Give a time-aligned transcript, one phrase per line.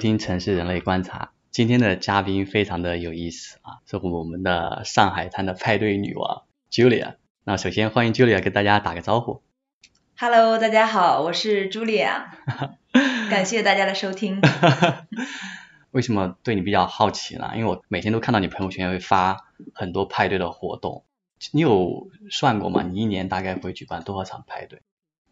[0.00, 1.32] 听《城市人类观察》。
[1.50, 7.16] 今天的嘉宾非常的有意思啊，是我们的上海滩的派对女王 Julia。
[7.44, 9.42] 那首先欢迎 Julia 跟大家打个招呼。
[10.16, 12.28] Hello，大家好，我是 Julia，
[13.30, 14.40] 感谢大家的收听。
[15.92, 17.50] 为什么对你比较好奇呢？
[17.54, 21.04] 因为我每天都看到你朋友圈会发很多派对的活动，
[21.52, 22.82] 你有算过吗？
[22.82, 24.80] 你一年大概会举办多少场派对？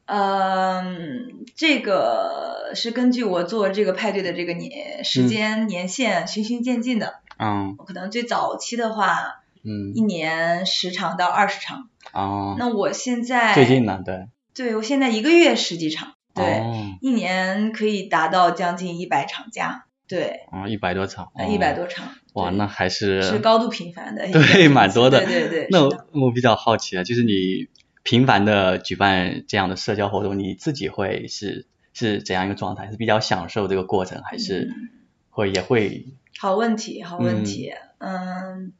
[0.08, 7.20] 嗯，这个是根据我做这个派对的这个年时间、年限循序渐进的。
[7.38, 11.88] 嗯可能最早期的话，嗯一年十场到二十场。
[12.12, 14.00] 哦，那我现在最近呢？
[14.02, 22.08] 对，对我现在一个月十几场，对，哦，一年可以达到将近一百场加，对，哦，一百多场，哦一百多场。
[22.32, 24.26] 哇，那还是是高度频繁的。
[24.32, 25.24] 对，蛮多的。
[25.26, 25.66] 对对对。
[25.70, 27.68] 那我我比较好奇啊，就是你
[28.08, 32.90] 频繁的举办这样的社交活动，你自己会是是怎样一个状态？
[32.90, 34.88] 是比较享受这个过程，还是嗯
[35.28, 36.06] 会也会
[36.38, 37.74] 好问题，好问题。
[37.98, 38.72] 嗯，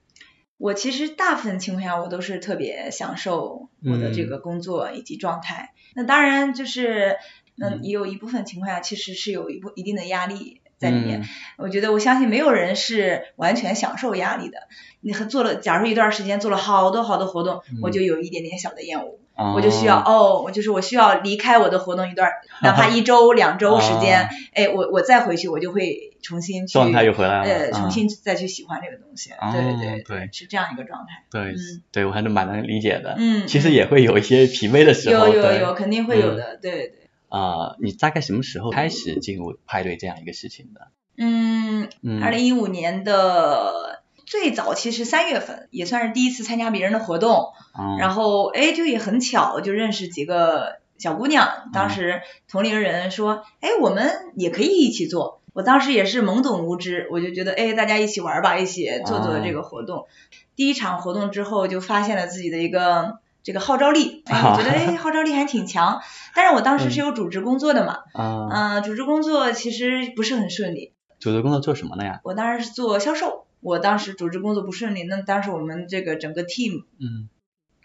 [0.56, 5.74] 我其实大部分情况下我都是特别享受我的这个工作以及状态。
[5.94, 7.18] 那当然就是，
[7.58, 11.20] 嗯，嗯也有一部分情况下其实是有一部一定的压力在里面。
[11.20, 11.24] 嗯
[11.58, 14.58] 我觉得我相信没有人是完全享受压力的。
[15.00, 19.18] 你和做了，假如一段时间做了好多好多活动，嗯我就有一点点小的厌恶。
[19.34, 22.30] 哦我就需要哦，我就是我需要离开我的活动一段，
[22.62, 31.24] 哪怕一周、两周时间，啊哎，我我再回去，我就会重新去状态又回来了，重新再去喜欢这个东西，哦对对对是这样一个状态。
[31.30, 33.14] 对嗯对，我还是蛮能理解的。
[33.18, 37.07] 嗯，其实也会有一些疲惫的时候，有有有，肯定会有的，对对。
[37.28, 40.88] 呃，你大概什么时候开始进入派对这样一个事情的？
[41.16, 51.70] 嗯，嗯，二零一五年的最早其实三月份也算是第一次参加别人的活动，嗯然后哎，就也很巧，就认识几个小姑娘。
[51.72, 55.41] 当时同龄人说，哎，我们也可以一起做。
[55.54, 60.06] 我当时也是懵懂无知，我就觉得，哎，大家一起玩吧，一起做做这个活动。
[60.54, 66.03] 第一场活动之后，就发现了自己的一个这个号召力，哎，我觉得哎，号召力还挺强。
[66.34, 70.92] 但是我当时是有组织工作的嘛，啊，嗯、组织工作其实不是很顺利。
[71.19, 72.20] 组织工作做什么的呀？
[72.25, 77.31] 我当时是做销售，我当时组织工作不顺利，那当时我们这个整个 team 嗯，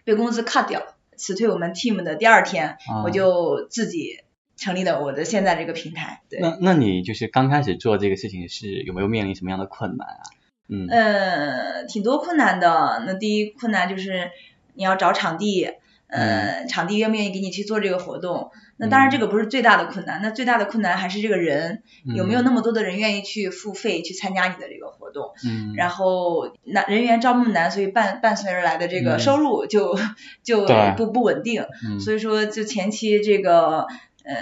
[0.03, 4.18] 被公司 cut 掉了，辞退我们 team 的第二天，啊我就自己
[4.57, 6.24] 成立了我的现在这个平台。
[6.30, 10.24] 对，那那你就是刚开始做这个事情是有没有面临什么样的困难啊？
[10.68, 13.03] 嗯呃，挺多困难的。
[13.06, 14.31] 那第一困难就是
[14.75, 15.69] 你要找场地，
[16.07, 18.51] 呃，场地愿不愿意给你去做这个活动？
[18.78, 25.31] 那当然这个不是最大的困难，那最大的困难还是这个人、有没有那么多的人愿意去付费去参加你的这个活动。
[25.45, 29.97] 嗯，然后难人员招募难，所以伴伴随而来的这个嗯收入就、
[30.44, 30.66] 就
[30.97, 31.66] 不不稳定。
[31.85, 33.85] 嗯所以说，就前期这个
[34.25, 34.35] 呃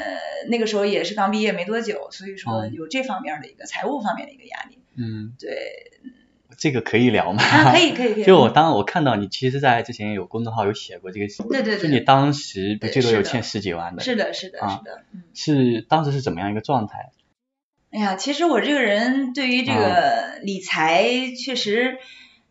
[0.50, 4.80] 那个时候也是刚毕业没多久，所以说嗯有这方面的一个财务方面的一个压力。
[4.96, 5.92] 嗯，对，
[6.62, 7.42] 这个可以聊吗？
[7.44, 8.24] 啊，可以可以可以。
[8.24, 15.24] 就我当我看到你，其实，在之前有公众号有写过这个，对对对就你当时不最多有欠十几万的，是的，是的，啊是的，嗯。
[15.34, 17.10] 是当时是怎么样一个状态？
[17.92, 21.04] 哎呀，其实我这个人对于这啊个理财
[21.36, 21.98] 确实，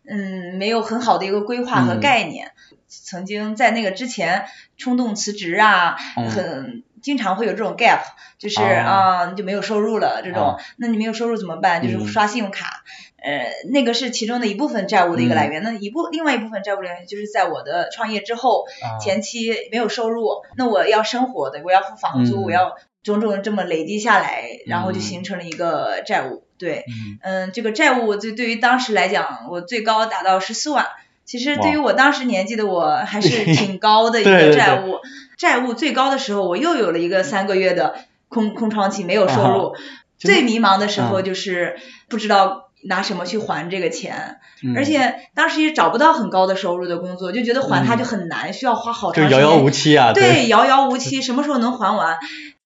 [0.05, 2.51] 嗯，没有很好的一个规划和嗯概念。
[2.93, 4.43] 曾经在那个之前
[4.75, 8.01] 冲动辞职啊，嗯很经常会有这种 gap，
[8.37, 10.49] 就是哦啊、你就没有收入了这种。
[10.49, 11.81] 啊那你没有收入怎么办？
[11.81, 12.83] 就是嗯刷信用卡。
[13.21, 15.61] 呃，那个是其中的一部分债务的一个来源。
[15.63, 26.43] 那一部另外一部分债务来源就是在我的创业之后，啊前期没有收入，那我要生活的，我要付房租，嗯我要种种这么累积下来，然后就嗯形成了一个债务。
[26.57, 30.87] 对，嗯嗯，这个债务就对于当时来讲，我最高达到十四万。
[31.23, 34.99] 其实对于我当时年纪的我，还是 挺高的一对对对个债务。
[35.37, 37.95] 债务最高的时候，我又有了一个三个月的
[38.27, 39.75] 空空窗期，没有收入。
[40.17, 41.77] 就是最迷茫的时候嗯就是
[42.09, 49.39] 不知道拿什么去还这个钱，嗯而且当时也找不到很高的收入的工作，就觉得还它嗯就很难，需要花好长时间。
[49.39, 52.17] 遥遥无期啊，对，遥遥无期，什么时候能还完？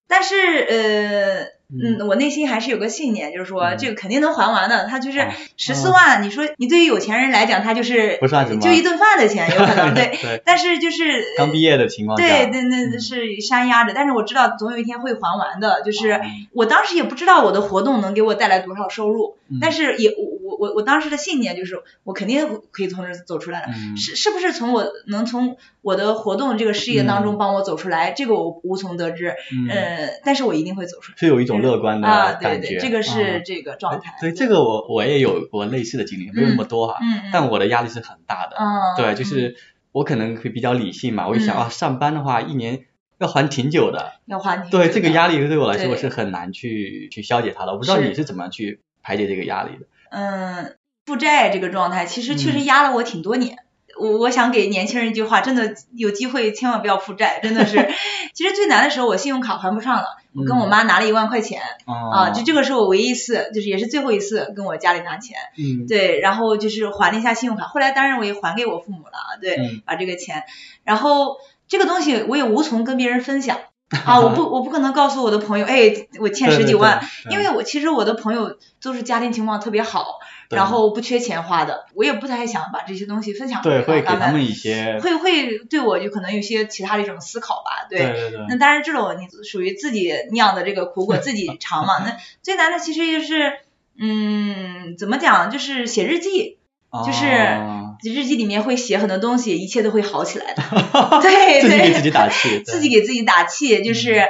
[0.07, 0.35] 但是
[0.69, 4.85] 呃，嗯，我内心还是有个信念，就是说嗯这个肯定能还完的。
[4.85, 10.17] 他就是啊十四万，你说你对于有钱人来讲，他就是不算什么就一顿饭的钱，有可能 对。
[10.21, 15.81] 对，但是就是刚毕业的情况下，对对，那嗯是山压着，但是我知道总有一天会还完的。
[15.83, 16.21] 就是哦
[16.53, 20.11] 我当时也不知道我的活动能给我带来多少收入，嗯但是也
[20.57, 23.67] 我我当时的信念就是我肯定可以从这儿走出来的。
[23.71, 29.35] 嗯是是不是从我能从我的活动这个事业当中帮我走出来，这个我无从得知。
[29.51, 31.17] 嗯，呃，但是我一定会走出来。
[31.17, 34.15] 是有一种乐观的啊，对感觉，对，这个啊是这个状态。
[34.19, 38.57] 对这个我我也有过类似的经历，没有那么多哈，嗯嗯，但我的压力是很大的。
[38.57, 38.65] 嗯，
[38.97, 39.55] 对，就是
[39.91, 42.85] 我可能会比较理性嘛，我就想嗯啊，上班的话一年
[43.17, 44.13] 要还挺久的。
[44.25, 47.71] 要还挺对，这个压力对我来说我是很难去去消解它的。
[47.71, 49.85] 我不知道你是怎么去排解这个压力的。
[50.09, 50.75] 嗯，
[51.05, 53.57] 负债这个状态其实确实嗯压了我挺多年。
[53.97, 57.77] 我我想给年轻人一句话，真的有机会千万不要负债，真的是。
[58.35, 65.37] 其实最难的时候，我信用卡还不上了，我跟我嗯妈拿了一万块钱、哦啊，就这个是我唯一一次，就是也是最后一次跟我家里拿钱。
[65.57, 70.43] 嗯，对，然后就是还了一下信用卡，后来当然我也还给我父母了啊，对，嗯把这个钱，
[70.83, 71.37] 然后
[71.69, 73.59] 这个东西我也无从跟别人分享
[74.03, 80.19] 啊，我不我不可能告诉我的朋友，哎，我欠十几万，对因为我其实我的朋友都是家庭情况特别好，
[80.49, 91.99] 然后不缺钱花的，我也不太想把这些东西分享对会给他他们一些会会对我就可能有些其他的一种思考吧，对对对那当然，这种你属于自己酿的这个苦果自己 尝嘛。
[91.99, 93.53] 那最难的其实就是，
[93.99, 96.57] 嗯，怎么讲，就是写日记，
[97.05, 100.63] 就是哦日记里面会写很多东西，一切都会好起来的。
[101.21, 104.21] 对自己给对，自己打气，自己给自己打气，就是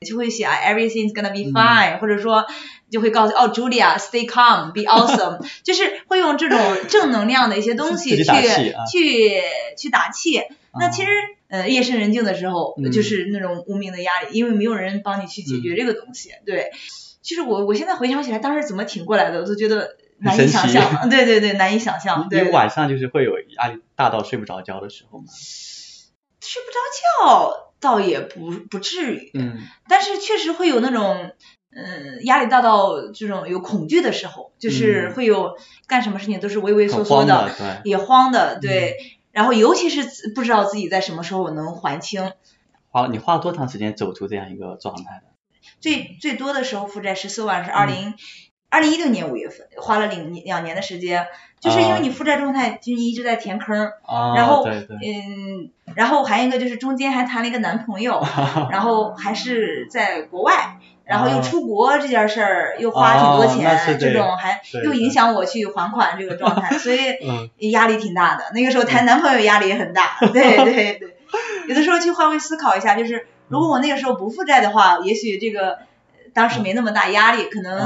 [0.00, 2.44] 就会写啊，everything's gonna be 嗯 fine，、或者说
[2.90, 9.40] 就会告诉哦，Julia，stay calm，be awesome， 就是会用这种正能量的一些东西去啊去
[9.76, 10.40] 去打气。
[10.78, 11.08] 那啊其实
[11.48, 16.30] 呃夜深人静的时候，嗯就是那种无名的压力，因为没有人帮你去解决这个东西。
[16.44, 16.70] 对，
[17.22, 21.08] 其实我我现在回想起来，当时怎么挺过来的，我都觉得难以想象。
[21.08, 22.28] 对对对，难以想象。
[22.28, 25.26] 对你你，晚上就是会有压力大到睡不着觉的时候吗？
[26.40, 26.78] 睡不着
[27.30, 31.32] 觉倒也不不至于，嗯，但是确实会有那种。
[31.76, 35.56] 嗯，压力大到这种有恐惧的时候，就是嗯会有
[35.88, 39.18] 干什么事情都是畏畏缩缩的，对，也慌的，对。
[39.32, 42.30] 然后尤其是不知道自己在什么时候能还清，
[42.92, 45.24] 花了你花了多长时间走出这样一个状态的？
[45.80, 48.14] 最最多的时候负债十四万是二零
[48.74, 51.26] 二零一六年五月份，花了两两年的时间，
[51.60, 58.20] 就是因为你负债状态就是一直在填坑儿，啊，然后对对，嗯，然后还有一个就是中间还谈了一个男朋友，
[58.70, 60.78] 然后还是在国外。
[61.06, 66.98] 然后又出国这件事儿又花挺多钱，这种还又影响我去还款这个状态，所以
[67.28, 68.44] 嗯压力挺大的。
[68.54, 71.18] 那个时候谈男朋友压力也很大， 对对对。
[71.68, 75.76] 有的时候去换位思考一下，就是如果我那个时候不负债的话，也许这个呃
[76.34, 77.78] 当时没那么大压力，可能、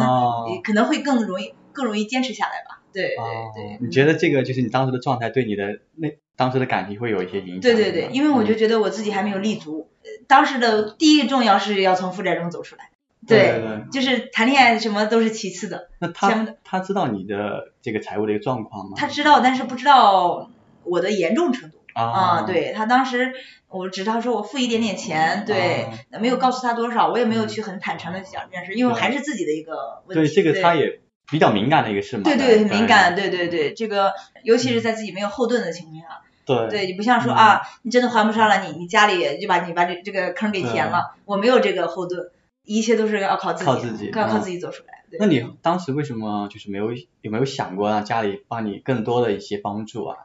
[0.65, 2.83] 可能会更容易更容易坚持下来吧。
[2.93, 3.75] 对对对。
[3.75, 7.61] 哦你觉得这个就是你当时的状态对你的那当时的感情会有一些影响？
[7.61, 12.91] 对对对，因为我就嗯觉得我自己还没有立足，呃当时的第一个重要是要从负债中走出来。
[13.27, 18.93] 对对对就是谈恋爱什么都是其次的，那他他知道你的这个财务的一个状况吗？
[18.97, 20.51] 他知道，但是不知道
[20.85, 21.78] 我的严重程度。
[22.05, 23.33] 啊啊，，对他当时
[23.69, 30.27] 我只知道说我付一点点钱，对哦，没有告诉他多少，我也没有去很坦诚的讲这件事，因为还是自己的一个问题。
[30.27, 31.01] 对这个他也
[31.31, 32.23] 比较敏感的一个事嘛。
[32.23, 34.13] 对对，对，很敏感，对对对，这个
[34.43, 42.31] 尤其是在自己没有后盾的情况下，对对你不像说嗯啊，你真的还不上了，你你家里就把你把这这个坑给填了，我没有这个后盾，
[42.65, 45.05] 一切都是要靠自己，靠自己靠靠嗯自己走出来。
[45.11, 46.93] 对那你当时为什么就是没有
[47.23, 50.19] 有没有想过让家里帮你更多的一些帮助啊？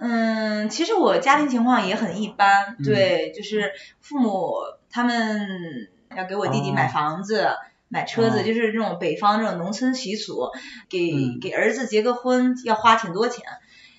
[0.00, 4.54] 嗯，其实我家庭情况也很一般，嗯对，就是父母
[4.90, 7.48] 他们要给我弟弟买哦房子。
[7.92, 10.52] 买车子哦就是这种北方这种农村习俗，
[10.88, 13.44] 给、嗯给儿子结个婚要花挺多钱，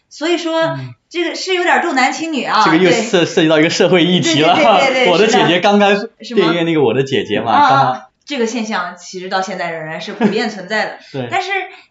[0.07, 2.63] 所以说、嗯这个是有点重男轻女啊。
[2.63, 4.55] 这个又对涉涉及到一个社会议题了。
[4.55, 11.49] 对对对对对我的姐姐刚刚电影院那个我的姐姐嘛，啊刚刚啊，这个现象其实到现在仍然是普遍存在的， 对，但是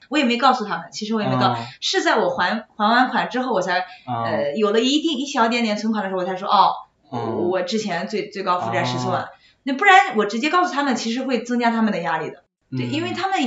[0.09, 6.73] 我也没告诉他们，其实我也没告，啊是在我还还完款之后，我才、啊呃有了一定一小点点存款的时候，我才说哦，
[7.13, 7.49] 嗯。
[7.51, 9.29] 我之前最最高负债十四哦万，
[9.65, 12.45] 那不然我直接告诉他们，其实会增加他们的压力的，
[12.77, 13.39] 对，嗯因为他们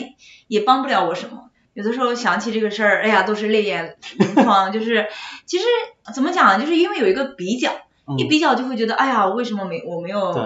[0.47, 1.49] 也帮不了我什么。
[1.73, 4.71] 有的时候想起这个事儿，哎呀，都是泪眼盈眶。
[4.71, 5.07] 就是
[5.47, 5.65] 其实
[6.13, 7.71] 怎么讲，就是因为有一个比较，
[8.07, 8.19] 嗯。
[8.19, 10.43] 一比较就会觉得，哎呀，为什么没我没有对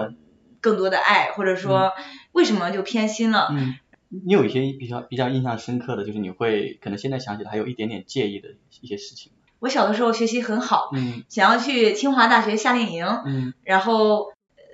[0.60, 1.92] 更多的爱，或者说
[2.32, 3.48] 为什么就偏心了？
[3.50, 3.74] 嗯，
[4.08, 8.50] 你有一些比较比较印象深刻的，就是你会可能现在想起来还有一点点介意的
[8.80, 9.32] 一些事情。
[9.60, 11.24] 我小的时候学习很好，嗯。
[11.28, 13.54] 想要去清华大学夏令营，嗯。
[13.64, 14.64] 然后呃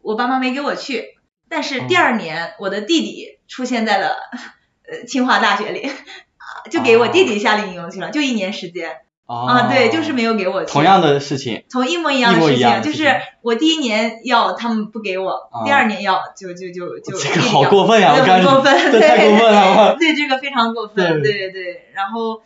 [0.00, 1.16] 我爸妈没给我去，
[1.48, 4.16] 但是第二年我的弟弟出现在了
[4.88, 10.72] 呃清华大学里，啊 就给我弟弟夏令营去了，就一年时间哦啊，对，就是没有给我去。
[10.72, 11.64] 同样的事情。
[11.70, 13.08] 从一模一样的事情，就是
[13.40, 18.12] 我第一年要他们不给我，啊第二年要就就就就这个好过分呀！
[18.14, 19.96] 对我感觉过分，这太过分了！
[19.98, 22.42] 对这个非常过分，对对对然后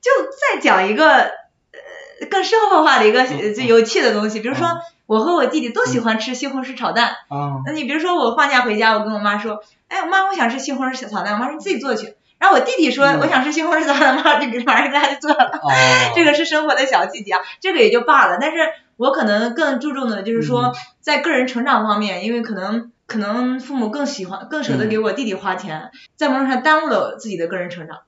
[0.00, 0.10] 就
[0.52, 12.14] 再讲一个呃更生活化的一个最有趣的东西，比如说嗯我和我弟弟都喜欢吃西红柿炒蛋，啊那你比如说我放假回家，我跟我妈说，哎妈，我想吃西红柿炒蛋，我妈说你自己做去。
[12.40, 15.60] 然后我弟弟说嗯我想吃西红柿炒蛋，妈就给马上给他就做了。
[15.62, 15.70] 哦，
[16.16, 18.38] 这个是生活的小细节啊，这个也就罢了。
[18.40, 18.56] 但是
[18.96, 20.42] 我可能更注重的就是嗯。
[20.42, 27.98] 说在个人成长方面，因为可能可能父母更喜欢更舍得嗯给我弟弟花钱，在某种程度上耽误了自己的个人成长。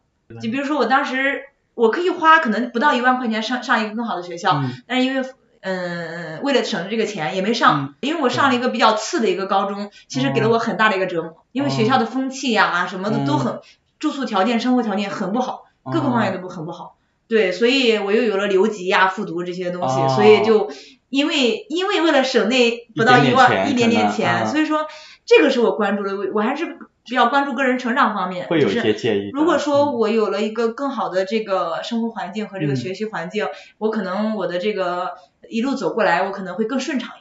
[0.41, 1.43] 就比如说我当时
[1.75, 4.71] 我可以花可能不到一万块钱上上一个更好的学校，嗯。
[4.87, 5.29] 但是因为
[5.61, 7.95] 嗯，为了省这个钱也没上，嗯。
[8.01, 13.61] 因为我上了一个比较次的一个高中，其实给了我很大的一个折磨，因为学校哦的风气呀、什么的都很，
[14.03, 16.97] 住宿条件、生活条件很不好，各个方面都不很不好。
[17.29, 20.69] 对，所以我又有了留级呀、复读这些东西，哦所以就
[21.09, 24.87] 因为因为为了省那不到一万一点点钱，啊所以说
[25.25, 29.39] 这个是我关注的，我我还是比较关注个人成长方面，会有一就是些介意的。
[29.39, 33.47] 如果说嗯我有了一个更好的这个生活环境和这个嗯学习环境，
[33.79, 35.13] 我可能我的这个
[35.49, 37.13] 一路走过来，我可能会更顺畅。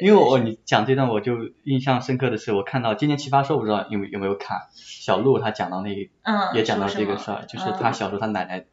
[0.00, 7.76] 因为我你讲这段我就印象深刻的是，我看到今年奇葩说，我不知道有没有没有看，小鹿他讲到那个嗯，也讲到这个事儿，就是嗯。
[7.80, 8.64] 他小时候他奶奶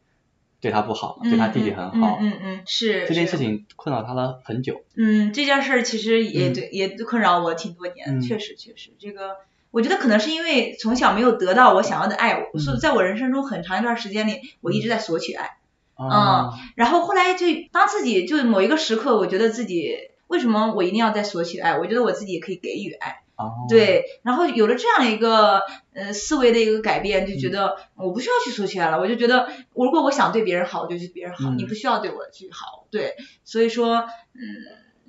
[0.62, 4.84] 对他不好，对他弟弟很好，嗯嗯是这件事情困扰他了很久。
[4.96, 6.54] 嗯，这件事儿其实也嗯。
[6.54, 8.22] 对、也困扰我挺多年，嗯。
[8.22, 9.38] 确实确实，这个
[9.72, 15.58] 我觉得可能是因为从小没有得到我想要的爱，嗯所以在我人生中很长一段时间里，我一直在索取爱。
[15.96, 19.96] 嗯，然后后来就当自己就某一个时刻，我觉得自己
[20.34, 21.78] 为什么我一定要在索取爱？
[21.78, 23.22] 我觉得我自己也可以给予爱。
[23.36, 25.62] 哦，对，然后有了这样一个
[25.94, 34.42] 呃思维的一个改变，就觉嗯得我不需要去索取爱了，我就觉得如果我想对别人好，我就去对别人好，嗯你不需要对我去好，对，所以说嗯，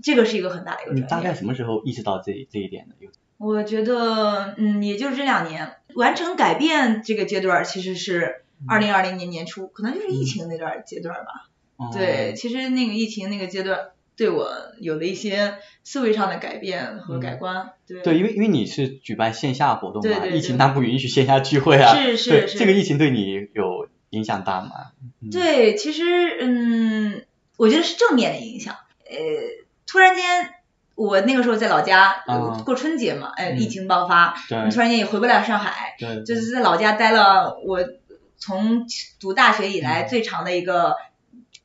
[0.03, 1.09] 这个是一个很大的一个转变。
[1.09, 2.95] 大概什么时候意识到这这一点的？
[3.39, 11.49] 我觉得嗯，也就是这两年完成改变这个阶段，其实是二零二零年年初，可能就是疫嗯情那段阶段吧。
[11.77, 13.91] 哦对，其实那个疫情那个阶段。
[14.17, 21.95] 对我有了一些思维上的改变和改观，对对，因为因为你是举办线下活动嘛，对对对疫情它不允许线下聚会啊。
[21.97, 24.71] 是是是这个疫情对你有影响大吗？
[25.21, 26.05] 嗯，对，其实
[26.41, 27.25] 嗯，
[27.57, 28.77] 我觉得是正面的影响。
[29.11, 29.17] 呃，
[29.87, 30.55] 突然间，
[30.95, 32.23] 我那个时候在老家、
[32.65, 37.81] 过春节嘛，哎、嗯疫情爆发，对突然间也回不了上海，对，就是在老家待了我
[38.39, 38.87] 从
[39.19, 40.95] 读大学以来嗯最长的一个。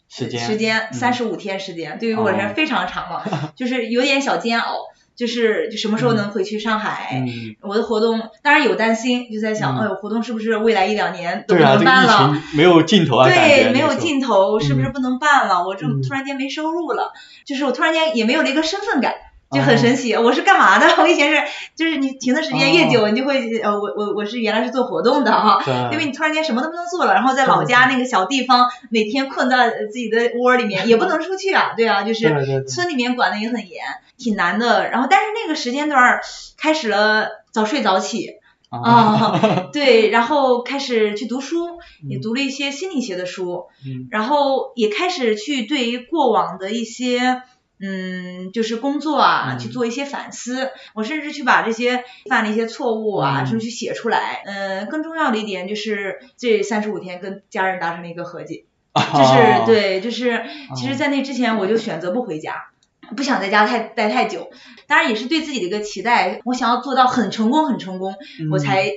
[0.09, 4.75] 时间时间嗯三十五天时间，对于我哦是非常长了， 就是有点小煎熬，
[5.15, 7.23] 就是就什么时候能回去上海？
[7.27, 12.33] 嗯，我的活动当然有担心，就在想，嗯哎呦，活动是不是未来一两年都不对啊，这个疫能办了？
[12.33, 15.63] 情没有尽头啊，对，没有尽头，是不是嗯不能办了？
[15.65, 17.13] 我这嗯突然间没收入了，
[17.45, 19.13] 就是我突然间也没有了一个身份感，
[19.51, 20.13] 就哦很神奇。
[20.15, 20.85] 我是干嘛的？
[21.01, 21.41] 我以前是，
[21.75, 25.61] 就是你停的时间越哦久，你就会呃，我我我是原来是做活动的哈。
[25.65, 33.83] 对因为你突然间什么都不能做了，然后在老家那个小地方，每天困在自己的窝里面，也不能出去啊，对啊，就是村里面管的也很严，
[34.17, 34.89] 挺难的。
[34.89, 36.21] 然后但是那个时间段儿
[36.57, 38.35] 开始了早睡早起，
[38.69, 39.39] 啊，
[39.73, 47.41] 对，然后开始去读书，也读了一些心理学的书，嗯然后也开始去对于过往的一些。
[47.81, 50.71] 嗯，就是工作啊，嗯去做一些反思。
[50.93, 54.43] 我甚至去把这些犯的一些错误啊，嗯甚至去写出来。
[54.45, 60.43] 嗯，更重要的一点就是这三十五天跟家人达成了一个和解，就是哦对，就是
[60.75, 62.71] 其实，在那之前我就选择不回家，
[63.15, 64.49] 不想在家太待太久。
[64.87, 68.91] 当然也是对自己的一个期待，我想要做到很成功，很成功，嗯我才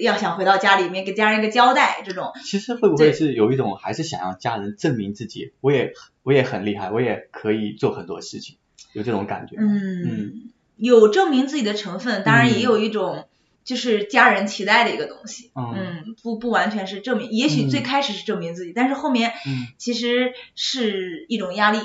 [0.00, 2.02] 要想回到家里面给家人一个交代。
[2.04, 5.92] 这种其实会不会是有一种还是想让家人证明自己，我也
[6.22, 8.56] 我也很厉害，我也可以做很多事情，
[8.92, 9.62] 有这种感觉吗？
[9.70, 13.26] 嗯，有证明自己的成分，当然也嗯有一种。
[13.64, 21.80] 就是家人期待的一个东西，嗯嗯，不不完全是证明，也许嗯最开始是证明自己，但是后面嗯其实是一种压力。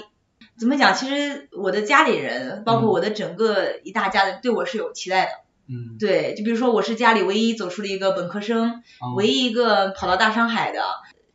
[0.57, 0.95] 怎么讲？
[0.95, 5.31] 其实我的家里人，包括嗯我的整个一大家子，对我是有期待的。
[5.67, 10.81] 嗯，对，就比如说我是家里唯一走出了一个本科生，哦唯一一个跑到大上海的，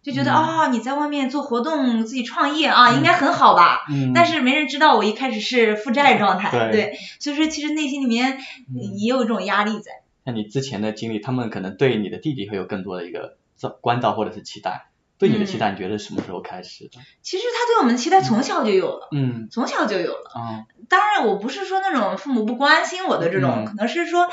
[0.03, 3.87] 就觉得嗯啊、你在外面做活动，自己创业啊，应该很好吧？
[3.91, 10.03] 嗯，但是没人知道我一开始是负债状态，对所以说其实内心里面嗯也有一种压力在。
[10.25, 14.88] 那你之前的经历，他们可能对你的弟弟会有更多的一个照关照或者是期待。
[15.19, 17.01] 对你的期嗯待，你觉得什么时候开始的？
[17.23, 20.31] 其实他对我们的期待从小就有了，嗯从小就有了。
[20.35, 24.29] 啊当然，我不是说那种父母不关心我的这种，嗯可能是说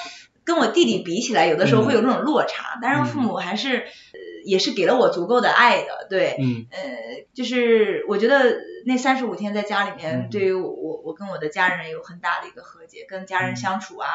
[0.46, 2.80] 跟我弟弟比起来，有的时候会有这种落差。
[2.82, 6.38] 但是，父母还是呃也是给了我足够的爱的，对。
[6.40, 6.80] 嗯呃，
[7.34, 14.08] 就是我觉得那三十五天在家里面，嗯对于我我跟我的家人有很大的一个和解，跟家人嗯相处啊，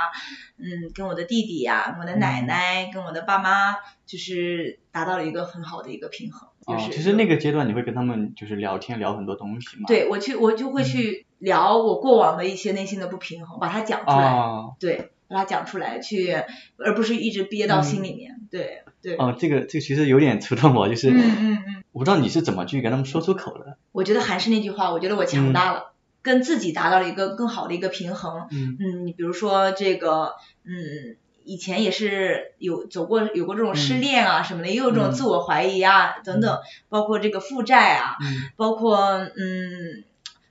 [0.56, 3.74] 嗯，跟我的弟弟呀、我的奶奶，跟我的爸妈，
[4.06, 6.48] 就是达到了一个很好的一个平衡。
[6.70, 9.84] 就哦，是其实那个阶段你会跟他们就是聊天聊很多东西嘛？
[9.86, 16.32] 对我去我就会去聊我过往的一些内心的不平衡，把它讲出来，啊对，把它讲出来，去
[16.78, 18.40] 而不是一直憋到心里面。
[18.50, 23.76] 对对，哦，这个这个其实有点触动我，就是嗯嗯嗯，我不知道你是怎么去跟他们说出口的。
[23.92, 25.92] 我觉得还是那句话，我觉得我强大了。
[26.22, 28.46] 跟自己达到了一个更好的一个平衡。
[28.50, 30.34] 嗯嗯，你比如说这个，
[30.64, 31.16] 嗯，
[31.50, 35.12] 以前也是有走过有过这种失恋啊什么的，也有这种嗯。
[35.12, 38.98] 自我怀疑啊等等，包括这个负债啊，嗯，包括
[39.36, 40.04] 嗯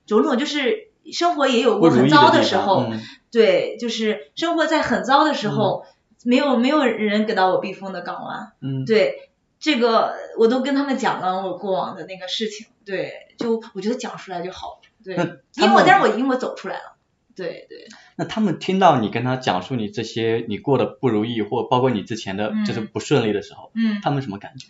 [0.05, 2.99] 种种，就是生活也有过很糟的时候，嗯。
[3.31, 5.85] 对，就是生活在很糟的时候，
[6.25, 15.15] 没有没有人给到我避风的港湾，嗯，对，这个我都跟他们讲了我过往的那个事情，对，就我觉得讲出来就好，对
[15.55, 16.97] 因为我但是我因为我走出来了，
[17.39, 22.65] 对对，那他们听到你跟他讲述你这些你过得不如意，或包括你之前的嗯。
[22.65, 24.67] 就是不顺利的时候，嗯，他们什么感觉？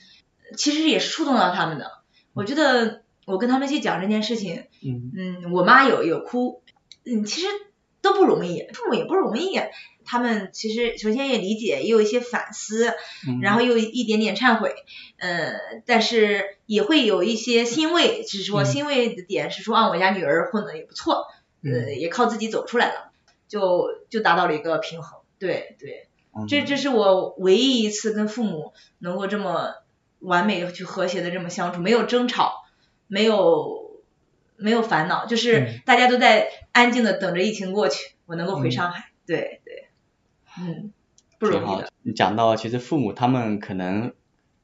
[0.56, 1.92] 其实也是触动到他们的，
[2.34, 5.12] 我觉得我跟他们去讲这件事情，嗯。
[5.16, 6.62] 嗯，我妈有有哭，
[7.06, 7.48] 嗯，其实
[8.02, 9.60] 都不容易，父母也不容易。
[10.06, 12.94] 他们其实首先也理解，也有一些反思，
[13.28, 14.74] 嗯，然后又一点点忏悔，
[15.20, 15.54] 呃，
[15.86, 18.66] 但是也会有一些欣慰，只是说嗯。
[18.66, 21.28] 欣慰的点是说啊，我家女儿混的也不错，
[21.63, 23.12] 呃，嗯也靠自己走出来了，
[23.48, 25.20] 就就达到了一个平衡。
[25.38, 29.75] 对对，嗯这这是我唯一一次跟父母能够这么
[30.20, 32.66] 完美去和谐的这么相处，没有争吵，
[33.08, 34.01] 没有
[34.58, 39.12] 没有烦恼，就是嗯大家都在安静的等着疫情过去，我能够回嗯上海。
[39.25, 39.88] 对对，
[40.60, 40.92] 嗯，
[41.38, 41.92] 不容易的。
[42.01, 44.13] 你讲到其实父母他们可能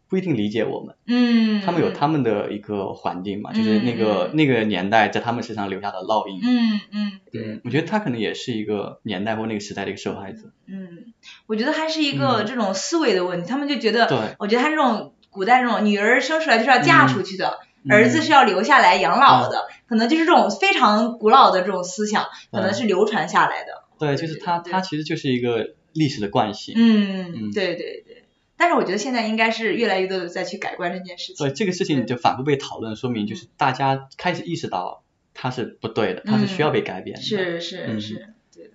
[0.08, 6.40] 不一定理解我们，嗯，他们有他们的一个环境嘛，就是那个嗯那个年代在他们身上留下的烙印。
[6.44, 10.52] 嗯嗯对嗯，我觉得他可能也是一个年代或那个时代的一个受害者。
[10.68, 11.14] 嗯，
[11.48, 23.84] 我觉得还是一个嗯这种思维的问题，他们就觉得，对，我觉得他这种古代这种女儿生出来就是要嫁嗯出去的，嗯儿子是要留下来养老的，可能就是这种非常古老的这种思想，可能是流传下来的。
[23.98, 26.76] 对，就是他对他其实就是一个历史的惯性。
[26.78, 28.05] 嗯，对对。
[28.58, 31.46] 但是我觉得现在应该是越来越多的在去改观这件事情。
[31.46, 37.22] 对这个事情就反复被讨论，说明就是大家开始意识到它是不对的，它是需要被改变的。
[37.22, 38.72] 是是嗯是，对的。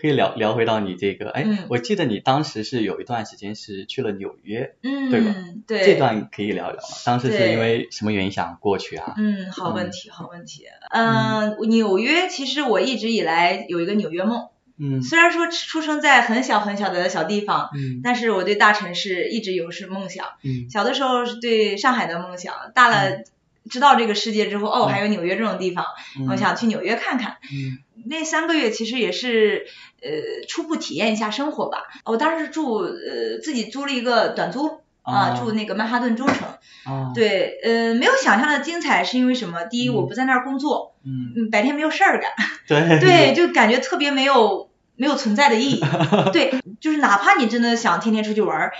[0.00, 5.34] 可以聊聊回到你这个，哎，嗯我记得你当时是有一段时间是去了纽约，嗯，对吧
[5.66, 6.88] 对这段可以聊聊吗？
[7.04, 9.14] 当时是因为什么原因想过去啊？
[9.18, 10.64] 嗯，好问嗯题，好问题。
[10.90, 14.48] 嗯，纽约其实我一直以来有一个纽约梦，
[14.80, 15.02] 嗯。
[15.02, 18.00] 虽然说出生在很小很小的小地方，嗯。
[18.02, 20.26] 但是我对大城市一直有是梦想。
[20.42, 20.70] 嗯。
[20.70, 23.22] 小的时候是对上海的梦想，大了
[23.68, 25.84] 知道这个世界之后，哦，还有纽约这种地方，
[26.18, 26.26] 嗯。
[26.28, 27.36] 我想去纽约看看。
[27.52, 27.78] 嗯。
[28.06, 29.66] 那三个月其实也是
[30.02, 30.08] 呃
[30.48, 31.82] 初步体验一下生活吧。
[32.06, 36.48] 我当时住呃自己租了一个短租啊，哦住那个曼哈顿中城。
[36.84, 39.64] 啊，对，呃，没有想象的精彩，是因为什么？
[39.64, 39.94] 第一，嗯。
[39.96, 41.34] 我不在那儿工作，嗯。
[41.36, 42.30] 嗯，白天没有事儿干，
[42.66, 42.98] 对。
[42.98, 44.69] 对，就感觉特别没有
[45.00, 45.80] 没有存在的意义。
[46.30, 48.70] 对，就是哪怕你真的想天天出去玩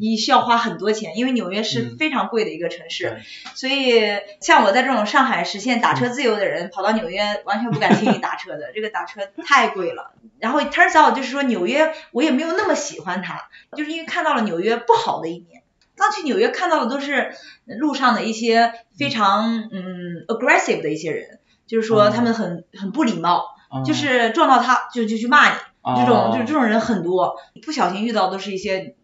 [0.00, 3.22] 你需要花很多钱，因为纽约是嗯非常贵的一个城市，对
[3.54, 10.10] 所以像我在这种上海实现打车自由的人，跑到纽约完全不敢轻易打车的， 这个打车太贵了。
[10.40, 15.62] 然后 turns out 就是说纽约我也没有那么喜欢它，就是因为看到了纽约不好的一面。
[15.96, 17.32] 刚去纽约看到的都是
[17.66, 25.56] 路上的一些非常嗯 aggressive 的一些人，就是说哦他们很很不礼貌，啊就是撞到他就就去骂你，
[25.96, 28.96] 这种哦就是这种人很多，不小心遇到都是一些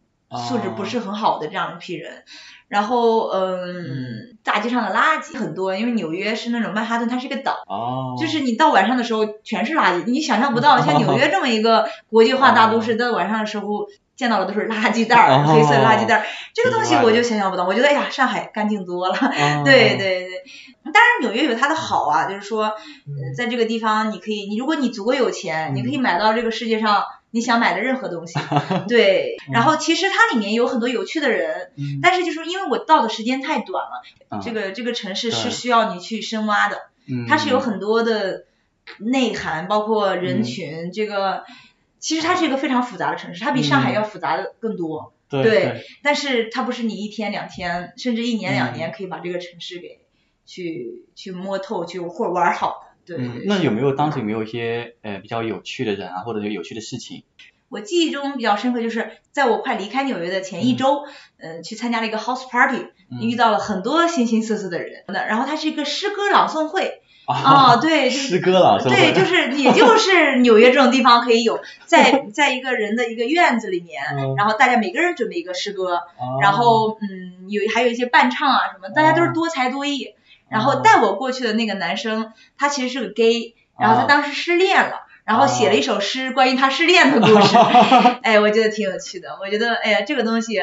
[0.48, 2.24] 素质不哦是很好的这样一批人。
[2.68, 15.44] 然后嗯，大街上的垃圾很多，因为纽约是那种曼哈顿，它是一个岛，哦，就是你到晚上的时候全是垃圾，你想象不到， 像纽约这么一个国际化大都市，到晚上的时候见到的都是垃圾袋儿，哦。
[15.46, 17.64] 黑色垃圾袋儿，这个东西我就想象不到。
[17.66, 19.14] 我觉得哎呀，上海干净多了。
[19.14, 19.62] 哦。
[19.64, 20.42] 对对对，
[20.84, 22.72] 当然纽约有它的好啊，就是说，
[23.36, 28.38] 在这个地方你可以，你如果你足够有钱，嗯你可以买到这个世界上你想买的任何东西。
[28.88, 32.00] 对， 然后其实它里面有很多有趣的人，嗯。
[32.02, 37.26] 但是就是因为我到的时间太短了，啊这个这个城市是需要你去深挖的，嗯。
[37.28, 38.44] 它是有很多的
[38.98, 41.44] 内涵，包括人群，这个
[42.06, 45.12] 其实它是一个非常复杂的城市，它比上海嗯要复杂的更多。
[45.28, 49.98] 对对但是它不是你一天两天，甚至一年两嗯年可以把这个城市给
[50.44, 53.16] 去去摸透，去或者玩好的。
[53.16, 57.24] 对，那有没有当时有没有一些呃比较有趣的人啊，或者是有趣的事情？
[57.68, 61.02] 我记忆中比较深刻，就是在我快离开纽约的前一周，
[61.38, 65.02] 嗯、去参加了一个 house party，、嗯遇到了很多形形色色的人。
[65.08, 80.14] 那然后它是一个诗歌朗诵会，啊啊，对， 就是诗歌朗诵对，就是也就是纽约这种地方可以有， 在在一个人的一个院子里面，嗯然后大家每个人准备一个诗歌，哦然后嗯有还有一些伴唱啊什么，大家都是多才多艺。
[80.48, 85.00] 然后带我过去的那个男生，他其实是个 gay，然后他哦当时失恋了。
[85.24, 87.56] 然后写了一首诗，关于他失恋的故事，
[88.22, 89.36] 哎，我觉得挺有趣的。
[89.42, 90.60] 我觉得，哎呀，这个东西，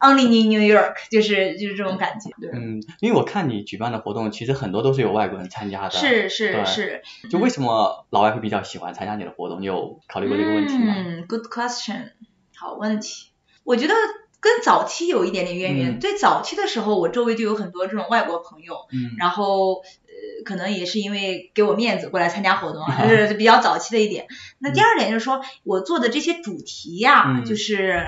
[0.00, 2.30] Only in New York，就是就是这种感觉。
[2.40, 5.90] 对，嗯，因为我看你举办的活动，其实很多都是有外国人参加的。
[5.90, 7.02] 是是是。
[7.30, 9.60] 就为什么老外会比较喜欢参加你的活动？
[9.60, 10.94] 你有考虑过这个问题吗？
[10.96, 12.12] 嗯，Good question，
[12.56, 13.28] 好问题。
[13.62, 13.94] 我觉得
[14.40, 15.96] 跟早期有一点点渊源。
[15.96, 24.26] 嗯最早期的时候，我周围就有很多这种外国朋友，嗯然后呃，可能也是因为给我面子过来参加活动啊， 这是比较早期的一点。
[24.58, 28.02] 那第二点就是说我做的这些主题呀、嗯就是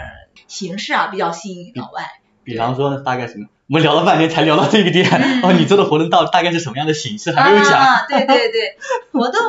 [0.47, 2.21] 形式啊，比较吸引老外。
[2.45, 3.47] 比方说大概什么？
[3.68, 5.09] 我们聊了半天才聊到这个点。
[5.11, 7.33] 嗯哦，你做的活动到大概是什么样的形式？
[7.33, 7.81] 还没有讲。
[7.81, 8.77] 啊，对对对，
[9.12, 9.40] 活动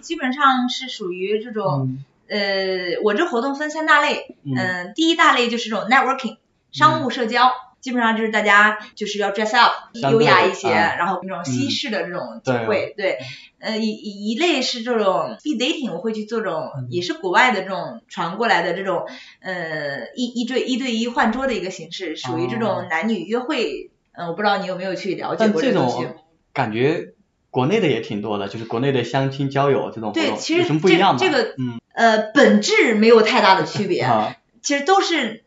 [0.00, 1.88] 基本上是属于这种。
[1.88, 6.38] 嗯呃，我这活动分三大类，嗯嗯，第一大类就是这种 networking
[6.72, 7.52] 商务社交，
[7.86, 9.72] 基本上就是大家就是要 dress up
[10.10, 13.18] 优雅一些，啊然后那种西式的这种机对会，对，
[13.60, 19.06] 呃一一一类是这种 speed dating，我会去做这种嗯也是国外的这种传过来的这种
[19.40, 26.04] 呃一一对一对一换桌的一个形式，属于这哦种男女约会，嗯，我不知道你有没有去了解过这种东西。
[26.06, 26.16] 种
[26.52, 27.12] 感觉
[27.52, 31.20] 国内的也挺多的，就是国内的相亲交友这种对，其实有什么不一样吗？
[31.20, 35.44] 这这个嗯呃本质没有太大的区别，啊其实都是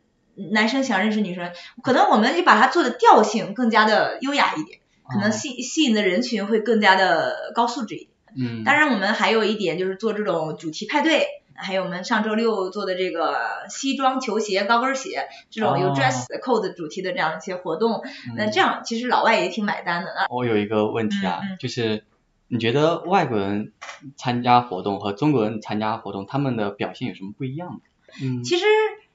[0.51, 1.51] 男生想认识女生，
[1.83, 8.09] 可能我们就把它做的调性更加的优雅一点，可能哦吸吸引的人群会更加的高素质一点。
[8.37, 11.27] 嗯，当然，我们还有一点就是做这种主题派对。
[11.61, 13.35] 还有我们上周六做的这个
[13.69, 18.01] 西装、球鞋、高跟鞋这种有哦 dress code 主题的这样一些活动，
[18.37, 20.13] 那嗯这样其实老外也挺买单的。
[20.15, 22.05] 那我有一个问题啊，就是
[22.47, 23.73] 你觉得外国人
[24.15, 27.79] 参加活动和中国人参加活动，他们的表现有什么不一样吗？
[28.23, 28.63] 嗯，其实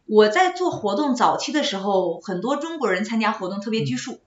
[0.07, 4.21] 我在做活动早期的时候，很多中国人参加活动特别拘束，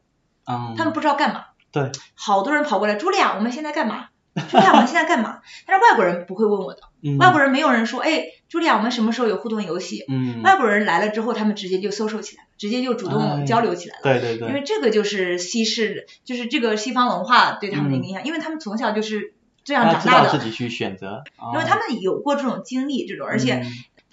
[0.46, 1.46] 嗯，他们不知道干嘛。
[1.72, 4.08] 对，好多人跑过来，茱莉亚，我们现在干嘛？
[4.36, 5.40] 茱莉亚，我们现在干嘛？
[5.68, 10.06] 但是外国人不会问我的，嗯外国人没有人说，哎，茱莉亚，我们什么时候有互动游戏？
[10.08, 14.02] 嗯，外国人来了之后，他们直接就 social 起来了，直接就主哎动交流起来了。
[14.04, 23.66] 对对对，因为这个就是西式，就是这个西方文化对他们的影响，因为他们从小就是这样长大的，自己去选择，因为他们有过这种经历，这种，而且嗯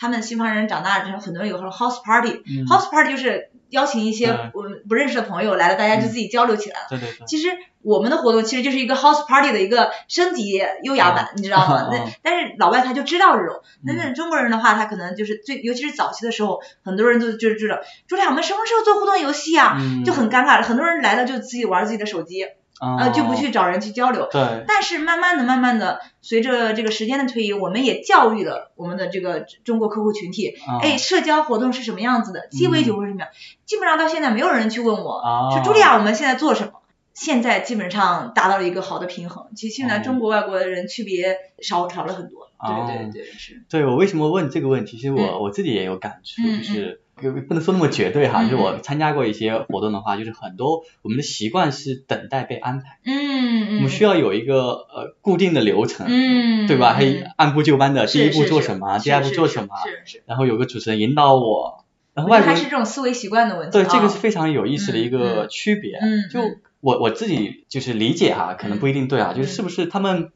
[0.04, 2.90] 他们西方人长大之后，很多人有时候 house party，house、嗯。
[2.92, 4.50] party 就是邀请一些对。
[4.54, 6.80] 我们不认识的朋友来了，大家就自己交流起来。
[6.80, 6.86] 了。
[6.90, 7.48] 对对对，其实
[7.82, 11.88] 我们的活动其实就是一个 house party 的一个升级优雅版，你知道吗？
[11.90, 13.96] 嗯那但是老外他就知道这种，那嗯。
[13.96, 19.76] 那中国人的话，他可能就是最，尤其是早期的时候，很多人都就是知道，朱莉亚，我们什么时候做互动游戏啊？
[19.80, 20.04] 嗯。
[20.04, 22.46] 就很尴尬，很多人来了就自己玩自己的手机，
[22.80, 24.24] 呃，就不去找人去交流。
[24.24, 33.28] 哦对，但是慢慢的、慢慢的，随着这个时间的推移，我们也教育了我们的这个中国客户群体，嗯哎，社交活动是什么样子的，鸡尾酒是什么样，
[33.64, 35.50] 基本上到现在没有人去问我，哦。
[35.52, 36.72] 说茱莉亚，我们现在做什么？
[37.14, 44.96] 现在基本上达到了一个好的平衡，其实现在哦中国外国的人区别少少了很多，哦对对对是，对我为什么问这个问题？
[44.96, 45.40] 其实我、嗯。
[45.40, 48.50] 我自己也有感触，嗯就是呃不能说那么绝对哈，嗯。
[48.50, 56.92] 就是我参加过一些活动的话，就是很多我们的习惯是等待被安排，嗯嗯，我们需要有一个呃固定的流程，嗯，对吧？
[56.94, 57.04] 还
[57.36, 59.74] 按部就班的，第一步做什么，第二步做什么，
[60.04, 70.32] 是是，然后有个主持人引导我，然后外国人是这种思维习惯的问题，对这个啊是非常有意思的一嗯个嗯区别，嗯就嗯我我自己就是理解哈，可能不一定对啊，就是是不是他们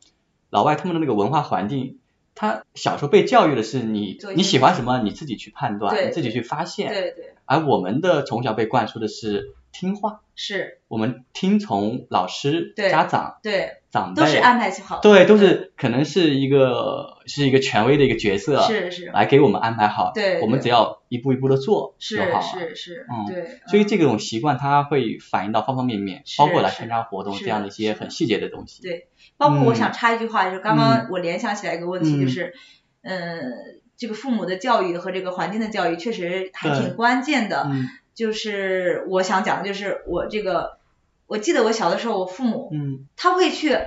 [0.51, 1.99] 老外他们的那个文化环境，
[2.41, 19.07] 他小时候被教育的是你你喜欢什么你自己去判断，你自己去发现，对对而我们的从小被灌输的是听话，是，我们听从老师、家长、对，长辈，都是安排好的，对，都是可能是一个是一个权威的一个角色，是是。
[19.07, 22.43] 来给我们安排好，对对我们只要一步一步的做就是好了。
[22.43, 23.87] 是是，嗯对，所以嗯。
[23.87, 28.83] 这种习惯它会反映到方方面面，包括来参加活动这样的一些很细节的东西。
[28.83, 29.75] 对，包括我嗯。
[29.75, 32.21] 想插一句话，就是刚刚我联想起来一个问题，嗯。
[32.21, 32.55] 就是，
[33.03, 33.43] 嗯，
[33.97, 37.67] 这个父母的教育和这个环境的教育确实还挺关键的。
[37.71, 37.87] 嗯。
[38.15, 40.78] 就是我想讲的就是我这个，
[41.29, 43.79] 我记得我小的时候，我父母嗯他会去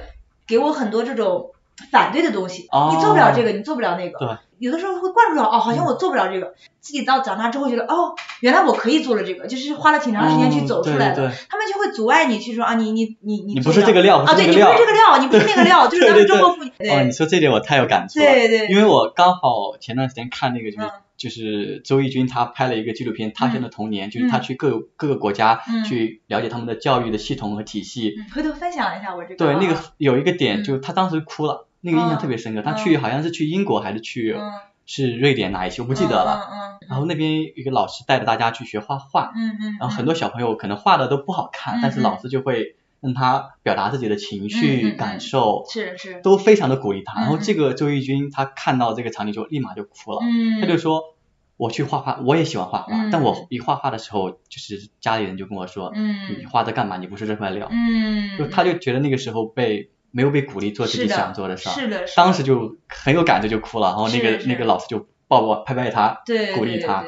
[0.47, 1.51] 给我很多这种
[1.91, 4.39] 反对的东西，哦你做不了这个，你做不了那个。
[4.61, 4.65] 对。
[4.67, 11.15] 有的时候会灌输到哦，好像我做不了这个，自己到长大之后觉得哦，原来我可以做了这个，就是花了挺长时间去哦走出来的。
[11.15, 15.17] 对对对他们就会阻碍你去说啊，你你你你你不是这个料，啊，对你不是这个料。
[15.19, 16.69] 你不是那个料， 就是咱们中国妇女。
[16.89, 18.25] 哦，你说这点我太有感触了。
[18.25, 28.15] 对对，因为我刚好前段时间看那个就是、嗯就是周轶君他拍了一个纪录片《他乡的童年》，就是他嗯去各各个国家嗯去了解他们的教育的系统和体系。
[28.17, 29.35] 嗯回头分享一下我这个。
[29.35, 32.61] 对，那个啊有一个点，嗯就他当时哭了，那个印象特别深刻。
[32.61, 34.51] 他去嗯好像是去英国还是去、嗯，
[34.85, 36.79] 是瑞典哪一期我不记得了。
[36.87, 39.31] 然后那边一个老师带着大家去学画画，
[39.79, 47.19] 然后很多小朋友可能画的都不好看，嗯但是老师就会让他表达自己的情绪、嗯嗯嗯感受，是是，都非常的鼓励他。
[47.19, 51.15] 嗯然后这个周轶君他看到这个场景就立马就哭了，嗯，他就说
[51.55, 56.97] 我去画画，我也喜欢画画，嗯但我一画画的时候，就是家里人就跟我说，你嗯画这干嘛？
[56.97, 57.69] 你不是这块料。
[57.71, 63.87] 嗯，就他就觉得那个时候被没有被鼓励做自己想做的事儿，是的，是的当时就很有感觉，就哭了。
[63.87, 67.05] 然后那个那个老师就抱抱拍拍他，对鼓励他。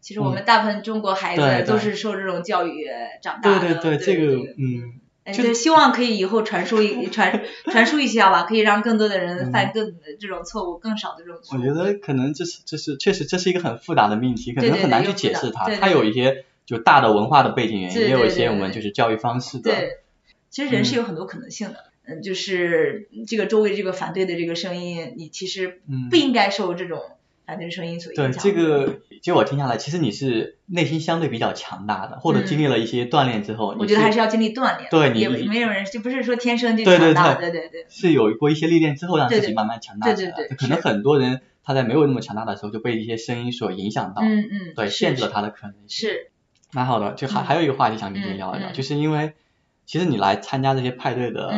[0.00, 2.88] 其实我们大部分中国孩子都是受这种教育
[3.22, 3.60] 长大的。
[3.60, 11.60] 对对对，这个嗯，哎，就对，希望可以以后传输一传传输一下吧，可以让更多的人犯更这种错误，更少的这种错误。
[11.60, 15.70] 我觉得可能这是这是确实这是一个很复杂的命题，可能很难去解释它。
[15.76, 19.70] 它有一些就大的文化的背景原因，也有一些我们就是教育方式的。
[19.70, 19.98] 对，
[20.50, 21.91] 其实人是有很多可能性的。
[22.04, 27.00] 嗯，就是这个周围这个反对的这个声音，你其实嗯不，应该受这种
[27.46, 28.42] 反对声音所影响对响。
[28.42, 37.86] 这个，就我听下来，其实你是内心相对比较强大的，或者嗯经历了一些锻炼之后，我觉得还是要经历锻炼对你你没有人就不是说天生就对对强大，对对对对。
[37.88, 40.14] 是有过一些历练之后，让对对自己慢慢强大的。
[40.16, 46.08] 对对可能很多人他在没有那么强大的时候，就被一些声音所影响到，嗯嗯，对，限制了他的可能性。
[46.10, 46.30] 是
[46.72, 49.34] 蛮好的，就还、嗯还有一个话题想跟你聊一聊，就是因为
[49.84, 51.52] 其实你来参加这些派对的、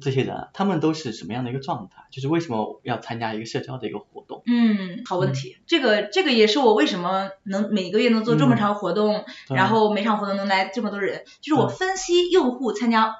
[0.00, 2.04] 这些人，他们都是什么样的一个状态？
[2.10, 4.42] 就是为什么要参加一个社交的一个活动？
[4.46, 5.56] 嗯，好问题。
[5.66, 13.14] 这个这个也是我为什么能每个月能做这么嗯长活动，对然后每场活动能来这么多人，就是我分析用户参加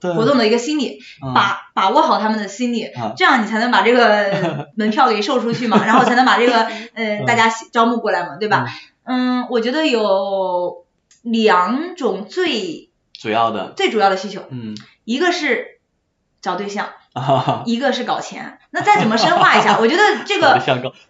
[0.00, 6.62] 活动的一个心理，嗯把把握好他们的心理，啊这样你才能把这个 门票给售出去嘛，然后才能把这个
[6.94, 8.66] 呃嗯大家招募过来嘛，对吧？
[9.04, 10.84] 嗯，我觉得有
[11.22, 15.75] 两种最主要的，最主要的需求，嗯，一个是
[16.40, 18.58] 找对象， 啊，一个是搞钱。
[18.70, 20.60] 那再怎么深化一下，我觉得这个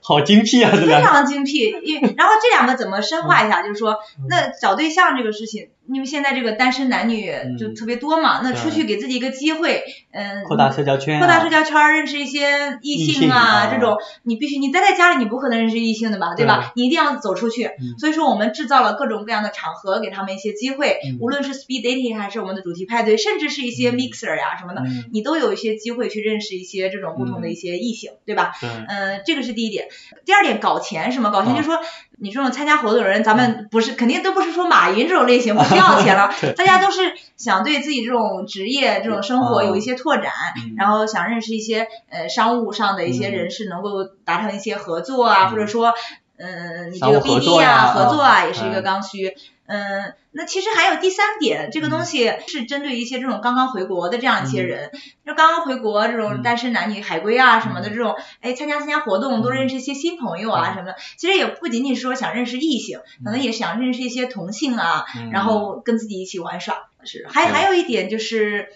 [0.01, 1.77] 好精辟啊，非，常精辟。
[1.83, 3.63] 因为然后这两个怎么深化嗯一下？
[3.63, 16.73] 就是说，那找对象这个事情，因为现在这个单身男女就特别多嘛，那出去给自己一个机会，嗯，扩大社交圈、啊，扩大社交圈儿，认识一些异异性性啊，啊这种你必须你待在家里，你不可能认识异性的吧，对吧？
[16.77, 17.65] 你一定要走出去。
[17.67, 28.53] 嗯所以说，我们制造了各种各样的场合，给他们一些机会，嗯无论是 speed dating 还是我们的主题派对，甚至是一些嗯 mixer 呀、什么的，嗯，你都有一些机会去认识一些这种不同的一些异性，对吧？
[28.61, 29.89] 对，嗯，这个是第一点。
[30.25, 31.31] 第二点，搞钱什么？
[31.31, 31.79] 搞钱啊就是说，
[32.19, 40.75] 你这种参加活动的人，咱们不是肯定都不是说马云这种类型不需要钱了， 大家都是想对自己这种职业、这种生活啊有一些拓展，嗯。
[40.79, 43.33] 然后想认识一些呃商务上的一些嗯。
[43.33, 45.93] 人士，能够达成一些合作啊，嗯或者说，
[46.39, 48.83] 嗯，你这个合 BD 作呀合作啊，啊也是一个嗯。
[48.83, 49.37] 刚需。
[49.67, 54.67] 嗯，那其实还有第三点，这个东西是针对一些这种刚刚回国的这样一些嗯。
[54.67, 54.91] 人，
[55.25, 56.43] 就刚刚回国这种嗯。
[56.43, 57.95] 单身男女海归啊什么的嗯。
[57.95, 60.75] 这种，哎，参加参加活动，多认识一些新朋友啊嗯。
[60.75, 60.97] 什么的。
[61.17, 65.31] 其实也不仅仅是说想认识异性，可能也想认识一些同性啊，嗯。
[65.31, 66.89] 然后跟自己一起玩耍。
[67.05, 68.69] 是，还还有一点就是，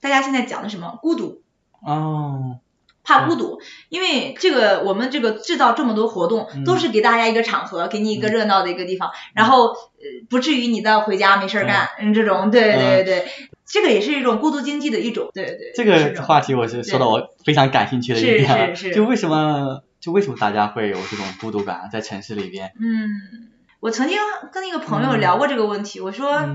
[0.00, 1.42] 大家现在讲的什么孤独。
[1.84, 2.60] 哦，
[3.02, 6.64] 怕孤独，因为这个我们这个制造这么多活动，嗯。
[6.64, 9.74] 都是给大家一个场合，给你一个热闹的一个地方，然后呃
[10.28, 13.26] 不至于你到回家没事儿干，嗯，这种，对对对，
[13.66, 22.72] 这个也是一种孤独经济的一种，对对，这个话题我是说到我非常感兴趣的一点了，是是就为什么就为什么大家会有这种孤独感在城市里边？
[22.80, 23.08] 嗯，
[23.80, 24.18] 我曾经
[24.52, 26.48] 跟一个朋友聊过这个问题，我说。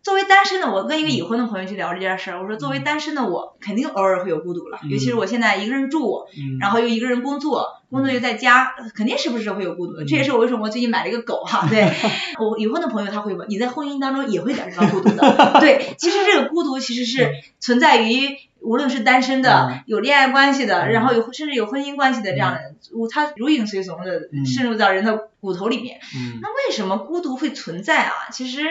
[0.00, 4.88] 嗯作为单身的我，跟一个已婚的朋友去聊这件事儿，我说作为单身的我，肯定偶尔会有孤独了，嗯。
[4.88, 10.06] 尤其是我现在一个人住，嗯，然后又一个人工作，工作又在家，肯定时不时会有孤独的。
[10.06, 11.66] 这也是我为什么我最近买了一个狗哈。
[11.70, 11.92] 对。
[12.38, 15.58] 我已婚的朋友他会问，你在婚姻当中也会感受到孤独的。
[15.60, 20.92] 对，其实这个孤独其实是存在于无论是单身的嗯、有恋爱关系的，嗯。
[20.92, 22.76] 然后有甚至有婚姻关系的这样的人，
[23.12, 24.46] 他如影随形的嗯。
[24.46, 26.00] 渗入到人的骨头里面。
[26.16, 26.38] 嗯。
[26.40, 28.14] 那为什么孤独会存在啊？
[28.32, 28.62] 其实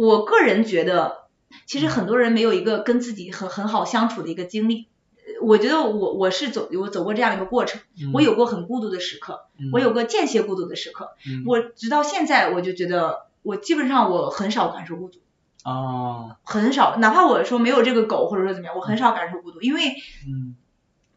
[0.00, 1.24] 我个人觉得，
[1.66, 4.86] 其实很多人没有一个跟自己很很好相处的一个经历。
[5.26, 8.10] 呃我觉得我我是走我走过这样一个过程，嗯。
[8.14, 9.68] 我有过很孤独的时刻，嗯。
[9.74, 11.10] 我有过间歇孤独的时刻。
[11.26, 11.44] 嗯。
[11.46, 15.18] 我直到现在，我就觉得我基本上我很少感受孤独，
[15.64, 16.36] 哦。
[16.44, 19.82] 很少，哪怕我说没有这个狗或者说怎么样，我很少感受孤独，因为
[20.26, 20.56] 嗯。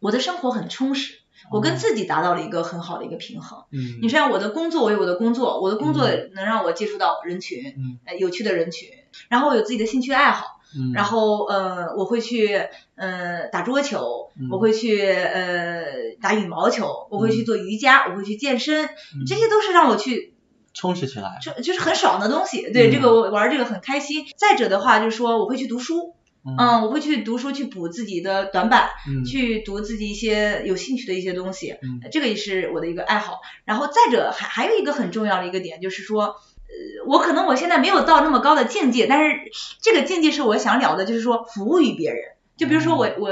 [0.00, 1.20] 我的生活很充实，
[1.50, 3.64] 我跟自己达到了一个很好的一个平衡。
[3.70, 3.98] 嗯。
[4.02, 7.98] 你像我的工作，我有我的工作，我的工作能让我接触到人群，嗯。
[8.04, 8.88] 呃，有趣的人群，
[9.28, 10.92] 然后我有自己的兴趣爱好，嗯。
[10.92, 12.60] 然后呃，我会去
[12.96, 14.48] 呃打桌球，嗯。
[14.50, 15.84] 我会去呃
[16.20, 19.24] 打羽毛球，我会去做瑜伽，我会去健身，嗯。
[19.26, 20.34] 这些都是让我去
[20.72, 22.72] 充实起来，就就是很爽的东西。
[22.72, 22.92] 对，嗯。
[22.92, 24.24] 这个我玩这个很开心。
[24.36, 26.14] 再者的话，就是说我会去读书，
[26.46, 33.40] 嗯嗯，我会去读书去补自己的短板，嗯去读自己一些有兴趣的一些东西，嗯这个也是我的一个爱好。
[33.64, 39.36] 然后再者还还有一个很重要的一个点，就是说，呃，我可能我现在没有到那么高的境界，但是
[39.80, 42.20] 这个境界是我想了的，就是说服务于别人。
[42.56, 43.30] 就比如说我我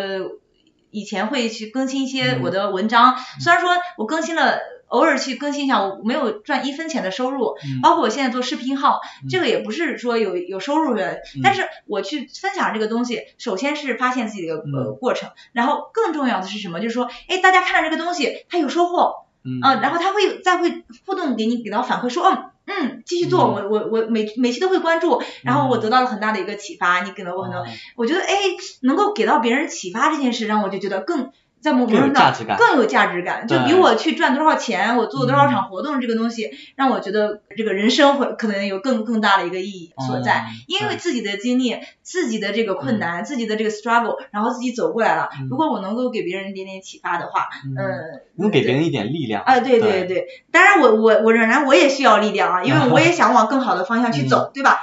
[0.91, 4.59] 以前会去更新一些我的文章，虽然说我更新了。
[4.93, 9.01] 偶尔去更新一下，我没有赚一分钱的收入，包括我现在做视频号，
[9.31, 16.79] 这个也不是说有有收入的，但是我去分享这个东西，首先是发现自己的呃过程，然后更重要的是什么？
[16.79, 27.65] 就是说，哎，大家看到这个东西，他有收获，嗯，然后他会再会互动给你给到反馈，说，嗯嗯，继续做，我我我每每期都会关注，然后我得到了很大的一个启发，你给了我很多，
[27.97, 28.35] 我觉得哎，
[28.83, 31.33] 能够给到别人启发这件事，让我就觉得更。
[31.63, 32.13] 在某种上
[32.59, 40.45] 更有价值感，就比我去赚多少钱，我做多少场活动这个东西，让我觉得这个人生会可能有更更大的一个意义所在。
[40.67, 45.29] 因为自己的经历、自己的这个困难、自己的这个 struggle，然后自己走过来了。
[45.49, 49.43] 如果我能够给别人一点点启发的话，嗯，能给别人一点力量。
[49.45, 54.81] 啊，对对对，当然我我我仍然我也需要力量啊，因为我也 想往更好的方向去走，对吧？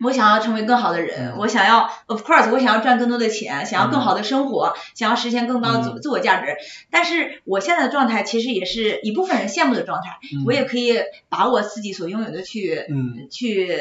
[0.00, 6.56] 我想要成为更好的人，我想要，of course，我想要赚更多的钱，想要更好的生活，想要实现更高的自自我价值。
[6.90, 10.94] 但是我现在的状态其实也是一部分人羡慕的状态，我也可以
[11.28, 12.86] 把我自己所拥有的去，
[13.30, 13.76] 去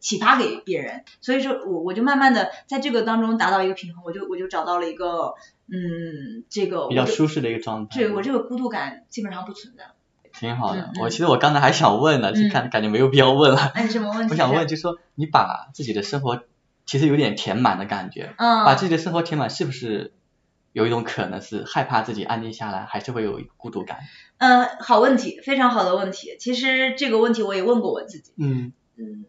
[0.00, 1.04] 启发给别人。
[1.20, 5.34] 所以说，我我就慢慢的在这个当中达到一个平衡，我就我就找到了一个，
[5.70, 7.96] 嗯，这个比较舒适的一个状态。
[7.98, 9.84] 对我这个孤独感基本上不存在。
[10.40, 13.58] 挺好的，我其实我刚才还想问呢，就看感觉没有必要问了。
[13.74, 14.32] 哎，什么问题？
[14.32, 16.42] 我想问，就说你把自己的生活
[16.86, 20.14] 其实有点填满的感觉，嗯，把自己的生活填满，是不是
[20.72, 23.98] 有一种可能是害怕自己安静下来，还是会有孤独感？
[24.38, 26.36] 嗯，好问题，非常好的问题。
[26.40, 28.32] 其实这个问题我也问过我自己。
[28.38, 29.26] 嗯嗯，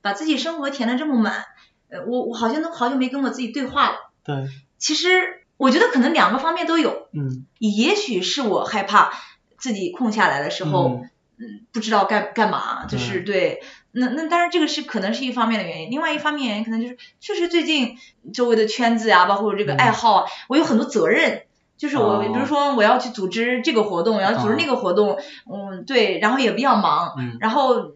[0.00, 1.44] 把自己生活填的这么满，
[1.88, 3.96] 呃，我我好像都好久没跟我自己对话了。
[4.24, 4.48] 对。
[4.78, 7.08] 其实我觉得可能两个方面都有。
[7.12, 7.44] 嗯。
[7.58, 9.12] 也许是我害怕。
[9.64, 11.00] 自己空下来的时候，
[11.38, 17.96] 嗯，不知道干干嘛，就是对，那那当然这个是可能是一方面的原因，另外一方面原因可能就是确实最近
[18.34, 21.44] 周围的圈子啊，包括这个爱好啊，我有很多责任，
[21.78, 25.18] 就是我比如说我要去组织这个活动，我要组织那个活动，
[25.50, 27.92] 嗯，对，然后也比较忙，然后。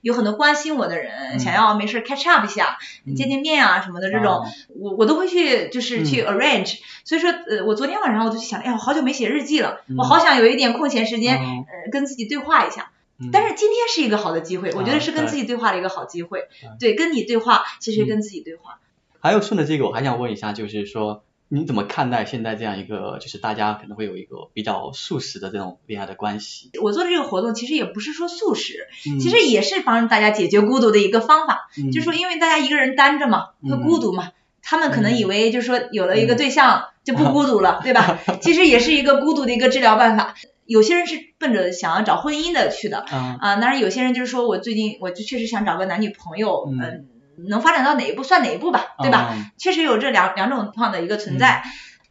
[0.00, 2.78] 有很多关心我的人，想要没事 catch up 一下，
[3.16, 6.78] 见见面啊什么的这种，我我都会去就是去 arrange。
[7.04, 12.90] 所以说，呃，我昨天晚上我就想，哎呀，我好久没写日记了，我好想有一点空闲时间，呃，跟自己对话一下。
[13.32, 16.48] 但是今天是一个好的机会，我觉得是跟自己对话的一个好机会。
[16.78, 18.78] 对，跟你对话，其实跟自己对话。
[19.20, 21.22] 还有顺着这个，我还想问一下，就是说。
[21.52, 26.70] 你怎么看待现在这样一个，就是大家可能会有一个比较素食的这种恋爱的关系？
[26.80, 28.86] 我做的这个活动其实也不是说素食，
[29.20, 31.68] 其实也是帮助大家解决孤独的一个方法。
[31.92, 34.30] 就是说，因为大家一个人单着嘛，会孤独嘛，
[34.62, 38.20] 他们可能以为就是说有了一个对象 就不孤独了，对吧？
[38.40, 40.36] 其实也是一个孤独的一个治疗办法。
[40.66, 47.08] 有些人是奔着想要找婚姻的去的，啊，当然有些人就是说我最近我就确实想找个男女朋友，嗯。
[47.48, 49.34] 能发展到哪一步算哪一步吧，对吧？
[49.58, 51.62] 确实有这两两种情况的一个存在。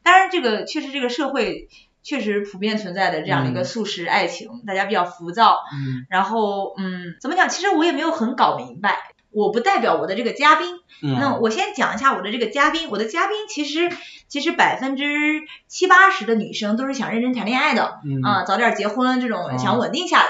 [0.01, 1.67] 当然，这个确实这个社会
[2.01, 5.59] 确实普遍存在的这样的一个素食爱情，大家比较浮躁。
[5.73, 6.05] 嗯。
[6.09, 7.49] 然后，嗯，怎么讲？
[7.49, 8.97] 其实我也没有很搞明白。
[9.31, 10.79] 我不代表我的这个嘉宾。
[11.03, 11.19] 嗯。
[11.19, 12.89] 那我先讲一下我的这个嘉宾。
[12.89, 13.91] 我的嘉宾其实
[14.27, 20.29] 其实百分之七八十的女生都是想认真谈恋爱的，啊，早点结婚这种想稳定下来。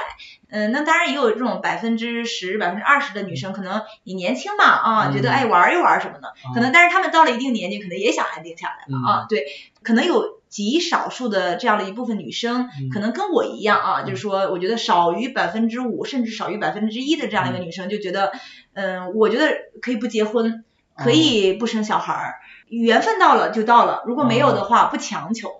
[0.49, 9.25] 嗯，那当然也有这种百分之十、百分之二十的女生，可能你年轻嘛啊，觉得爱玩一玩什么的，可能但是她们到了一定年纪，可能也想安定下来了啊。
[9.29, 9.45] 对，
[9.83, 18.31] 可能有极少数的这样的一部分女生，可能跟我一样啊，就是说，我觉得少于百分之五，甚至少于百分之一的这样一个女生，就觉得，
[18.73, 20.63] 嗯，我觉得可以不结婚，
[20.97, 22.35] 可以不生小孩儿，
[22.69, 25.58] 缘分到了就到了，如果没有的话，不强求。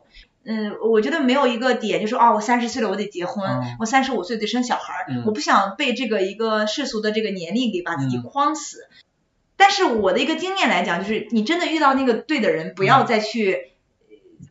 [0.49, 3.47] 嗯，我觉得没有一个点，就说哦，我三十岁了，我得结婚，
[3.79, 8.87] 我三十五岁得生小孩儿，我不想被这个一个世俗的这个年龄给把自己框死。
[9.55, 13.73] 但是我的一个经验来讲，就是你真的遇到那个对的人，不要再去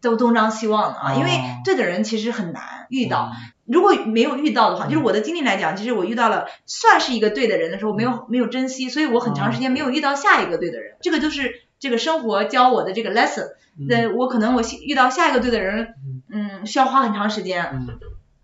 [0.01, 1.31] 都东张西望了啊，因为
[1.65, 3.33] 对的人其实很难遇到。
[3.65, 10.97] 如果没有遇到的话，就是我的经历来讲，其实我遇到了算是一个对的人的时候，没有没有珍惜，所以我很长时间没有遇到下一个对的人。
[11.03, 13.49] 这个就是这个生活教我的这个 lesson。
[13.89, 15.95] 那我可能我遇到下一个对的人，
[16.33, 17.87] 嗯，需要花很长时间。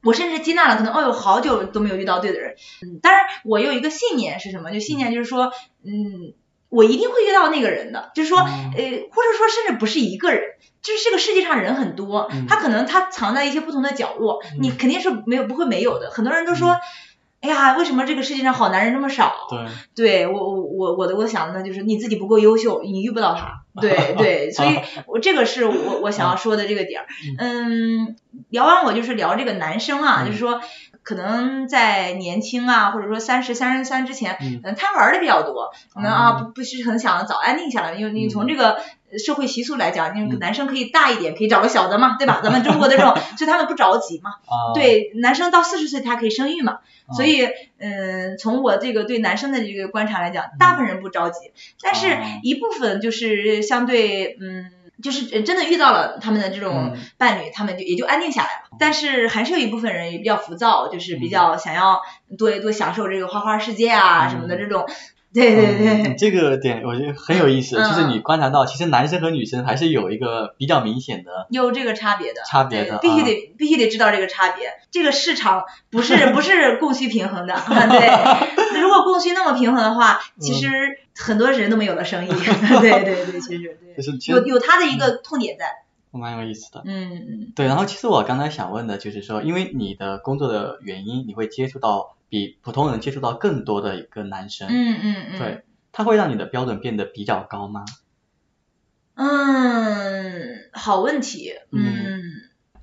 [0.04, 2.54] 我甚至接纳了，可能哦哟，好久都没有遇到对的人。
[2.82, 4.70] 嗯，当然我有一个信念是什么？
[4.70, 5.50] 就信念就是说，
[5.82, 6.34] 嗯，
[6.68, 8.12] 我一定会遇到那个人的。
[8.14, 10.42] 就是说，呃，或者说甚至不是一个人，
[10.80, 16.10] 就是这个世界上人很多，他可能他藏在一些不同的角落，你肯定是没有不会没有的。
[16.10, 16.76] 很多人都说。
[17.44, 19.34] 哎呀，为什么这个世界上好男人这么少？
[19.50, 23.64] 对，对我我我我的我想的就是你自己不够优秀，你遇不到他。
[23.78, 27.06] 对对，所以我这个是我我想要说的这个点儿。
[27.38, 28.16] 嗯，
[28.48, 30.62] 聊完我就是聊这个男生啊，就是说
[31.02, 38.80] 可能在年轻啊，或者说三十三十三之前，嗯，贪玩的比较多，可能啊不不是很想早安定下来，因为你从这个
[39.18, 42.40] 社会习俗来讲，因为男生可以大一点，可以找个小的嘛，对吧？
[42.42, 44.30] 咱们中国的这种， 所以他们不着急嘛。
[44.46, 47.48] 啊，对，男生到四十岁他可以生育嘛，啊所以
[47.78, 51.52] 嗯，从我这个对男生的这个观察来讲，大部分人不着急，
[51.82, 54.70] 但是哦一部分就是相对嗯。
[55.02, 58.76] 就是呃真的遇到了他们的这种嗯伴侣，他们就也就安定下来了。
[58.78, 62.00] 但是还是有一部分人也比较浮躁，就是嗯比较想要
[62.38, 64.86] 多多享受这个花花世界啊嗯什么的这种。
[65.34, 74.70] 对对对，嗯这个点我觉得很有意思，嗯就是你观察到，其实男生和女生还是有一个比较明显的有这个差别的，差别的必须啊得必须得知道这个差别。
[74.90, 78.80] 这个市场不是 不是供需平衡的，啊 对。
[78.80, 80.68] 如果供需那么平衡的话，其嗯实
[81.16, 82.28] 很多人都没有了生意。
[82.80, 85.66] 对对对，其实有有他的一个痛点在。
[86.16, 86.80] 蛮有意思的。
[86.84, 95.38] 嗯嗯对，然后其实我刚才想问的就是说，因为你的工作的原因，你会接触到比普通人接触到更多的一个男生，嗯嗯嗯。
[95.38, 95.62] 对，
[95.92, 97.84] 他会让你的标准变得比较高吗？
[99.14, 101.52] 嗯，好问题。
[101.70, 102.20] 嗯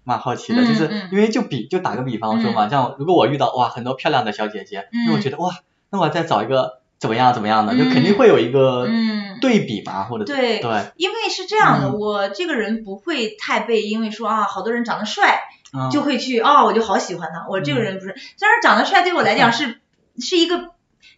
[0.06, 5.52] 蛮好奇的，嗯就是嗯因为就比就打个比方说嘛，像如果我遇到哇很多漂亮的小姐姐，那我嗯觉得哇，
[5.90, 9.40] 那我再找一个怎么样怎么样的，就嗯肯定会有一个嗯。
[9.42, 15.61] 对比嘛，或者对对，因为是这样的，嗯我这个人不会太被因为说啊，好多人长得帅，嗯
[15.92, 17.46] 就会去哦，我就好喜欢他。
[17.50, 19.80] 我这个人不是，虽然长得帅对我来讲是
[20.20, 20.72] 是一个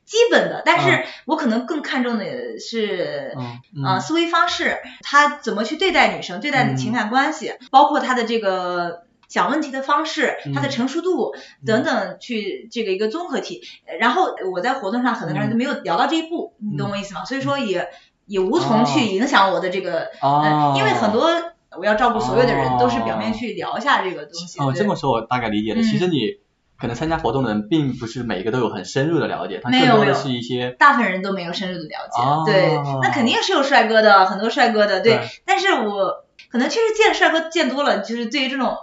[0.06, 3.36] 基本的，但是我可能更看重的是。
[3.38, 11.34] 嗯啊，嗯思维方式，他怎么去对待女生，对待的情感关系，包括他的这个想问题的方式，他的嗯成熟度
[11.66, 13.64] 等等，去这个一个综合体。
[13.88, 17.26] 呃然后我在活动上很多人嗯都没有聊到这一步，你懂我意思吗？
[17.26, 17.90] 所以说也
[18.28, 18.86] 也无从哦。
[18.86, 20.42] 去影响我的这个，哦。
[20.44, 21.32] 呃，因为很多
[21.80, 24.60] 我要照顾所有的人，都是表面哦去聊一下这个东西。
[24.60, 25.82] 哦，这么说我大概理解了。
[25.82, 26.38] 嗯其实你
[26.78, 38.76] 可能参加活动的人，并不是每一个都有很深入的了解，他更多的是一些大部分人都没有深入的了解，哦对，那肯定是有帅哥的，很多帅哥的，对，对但是我可能确实见帅哥见多了，就是对于这种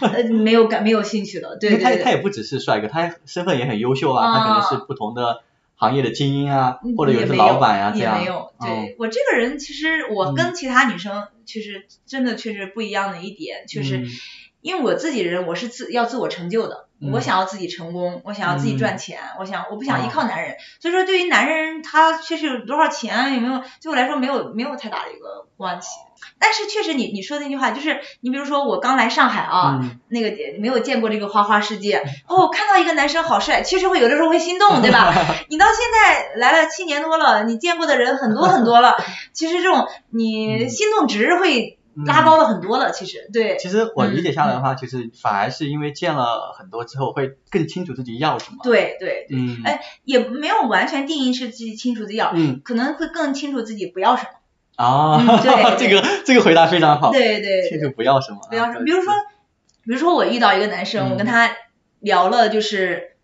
[0.00, 2.04] 呃没有感没有兴趣了，对 因为他。
[2.04, 5.42] 他也不只是帅哥，他身份也很优秀啊，他可能是不同的
[5.78, 8.18] 行业的精英啊，或者有的是嗯也没有老板啊这样。
[8.18, 14.06] 也没有，嗯对、我这个人其实我跟其他女生其实真的确实不一样的一点，就是嗯
[14.60, 25.88] 因为我自己人我是自要自我成就的，嗯我想要自己成功，我想要自己赚钱，我想我不想依哦靠男人，所以说对于男人他确实有多少钱有没有对我来说没有没有太大的一个关系。
[26.40, 30.00] 但是确实你你说的那句话就是，你比如说我刚来上海啊，嗯。
[30.08, 35.14] 那个没有见过这个花花世界，哦，看到一个男生好帅，确实会有的时候会心动，对吧？
[35.48, 38.96] 你到现在来了七年多了，你见过的人很多很多了，
[39.32, 40.68] 其实这种你嗯。
[40.70, 48.58] 心动值会拉高了很多了，其实对，其实我理解下来嗯的话，其实反而是因为见了很多之后，会更清楚自己要什么。
[48.62, 52.60] 对对，对，哎也没有完全定义是自己清楚自己要，嗯。
[52.64, 54.28] 可能会更清楚自己不要什么。
[54.76, 55.40] 啊，
[55.76, 57.10] 这个这个回答非常好。
[57.10, 58.48] 对对对，清楚不要什么啊。
[58.48, 59.12] 不要什么，比如说，
[59.84, 61.10] 比如说我遇到一个男生，嗯。
[61.12, 61.50] 我跟他
[62.00, 63.16] 聊了，就是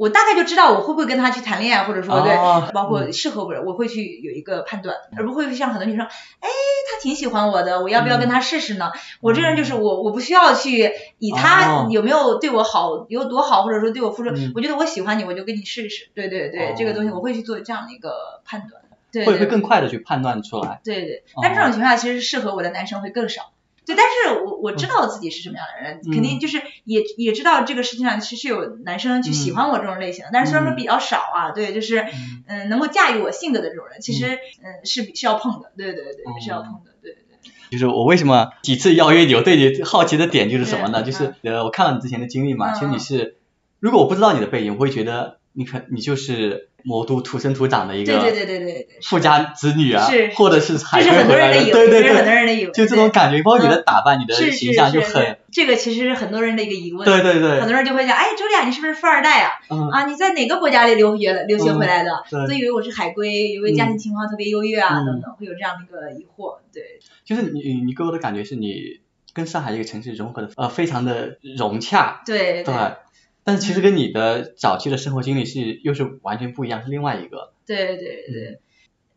[0.00, 6.48] 我大概就知道我会不会跟他去谈恋爱，或者说对，哦包括适合不我会去有一个判断，而不会像很多女生，哎，
[6.90, 8.92] 他挺喜欢我的，我要不要跟他试试呢？
[9.20, 11.88] 我这人就是我，我不需要去以他哦。
[11.90, 14.52] 有没有对我好，有多好，或者说对我付出，嗯。
[14.54, 18.80] 我觉得我喜欢你，我就跟你试一试，对对对，哦这个东西我会去做这样的一个判断，
[19.12, 20.80] 对对会会更快的去判断出来。
[20.82, 21.24] 对对。
[21.34, 23.49] 哦，但这种情况下其实适合我的男生会更少。
[23.86, 26.12] 对，但是我我知道自己是什么样的人，嗯。
[26.12, 30.76] 肯定就是也也知道这个世界上其实有男生去喜欢我这种类型的，但是虽然说嗯。
[30.76, 32.44] 比较少啊，对，就是嗯。
[32.46, 34.84] 嗯能够驾驭我性格的这种人，其实嗯。
[34.84, 36.34] 是比是要碰的，对对对，哦。
[36.40, 37.50] 是要碰的，对对对。
[37.70, 41.02] 就是我为什么几次邀约你，我对你好奇的点就是什么呢？
[41.02, 43.36] 就是呃，我看了你之前的经历嘛，嗯其实你是，
[43.80, 50.30] 如果我不知道你的背景，我会觉得你可你就是魔都土生土长的一个对对对对对对，富家子女啊，是。
[50.34, 53.82] 或者是海这是归回来的，很多人的以为，对对对，人的疑问，就这种感觉，包括你的嗯。
[53.84, 57.60] 打扮、你的形象是就是很，这个其实是很多人的一个疑问，对对对。
[57.60, 59.50] 很，多人就会讲，哎，周丽亚你是不是富二代啊？
[59.68, 62.22] 嗯，啊，你在哪个国家里留学的留学回来的？
[62.30, 62.46] 对。
[62.46, 65.06] 都以为我是海归，以为家庭情况特别优越啊，嗯。
[65.06, 66.58] 等等，会有这样的一个疑惑。
[66.72, 69.00] 对，就是你你给我的感觉是你
[69.34, 72.62] 跟上海这个城市融合的呃非常的融洽，对。
[72.62, 72.74] 对，
[73.44, 78.60] 但是其实跟你的早期的生活经历是又是完全不一样，是另外一个，对对对。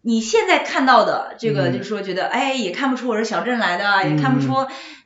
[0.05, 1.73] 你现在看到的这个，嗯。
[1.73, 4.53] 就是说觉得，哎，也看不出我是小镇来的啊，也看不出，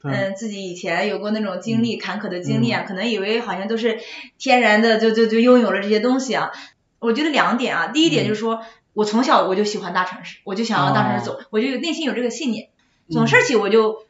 [0.02, 0.12] 对。
[0.12, 4.00] 嗯，自己以前有过那种经历、坎坷的经历啊，可能以为好像都是
[4.40, 6.52] 天然的，就就就拥有了这些东西啊。
[7.00, 8.64] 我觉得两点啊，第一点嗯就是说，
[8.94, 12.70] 我从小我就喜欢大城市，我就想要大城市走，我就有内心有这个信念，
[13.12, 14.04] 从事儿起我就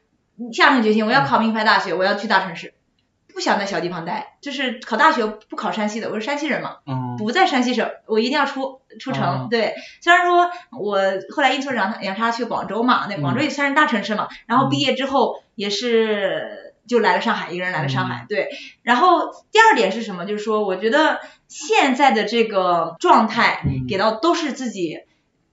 [0.53, 2.73] 下定决心，我要考名牌大学，我要去大城市。
[3.37, 9.23] 不想在小地方待，就是考大学不考山西的，我是山西人嘛，嗯不在山西省，我一定要出出城。
[9.23, 10.97] 哦对，虽然说我
[11.35, 18.25] 后来阴错阳阳差去广州嘛，那广州也算是大城市嘛，然后毕业之后也是就来了上海，一个人来了上海。
[18.27, 18.49] 对，
[18.81, 20.25] 然后第二点是什么？
[20.25, 25.01] 就是说，我觉得现在的这个状态嗯给到都是自己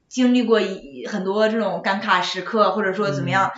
[0.09, 3.53] 经历过一很多这种尴尬时刻，或者说怎么样，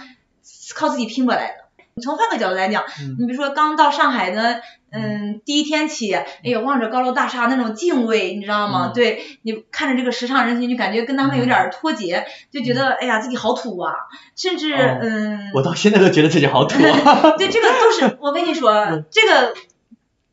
[0.74, 1.65] 靠自己拼过来的。
[2.02, 8.88] 从换个角度来讲，嗯你比如说刚到上海的，嗯，第一天起，哎呦，望着高楼大厦那种敬畏，你知道吗？
[8.88, 13.92] 嗯对你看着这个时尚人群，就感觉跟他们有点儿脱节，就觉得哎呀自己好土啊，
[14.36, 17.32] 甚至、哦嗯，我到现在都觉得自己好土啊。
[17.38, 19.54] 对这个都是 我跟你说，这个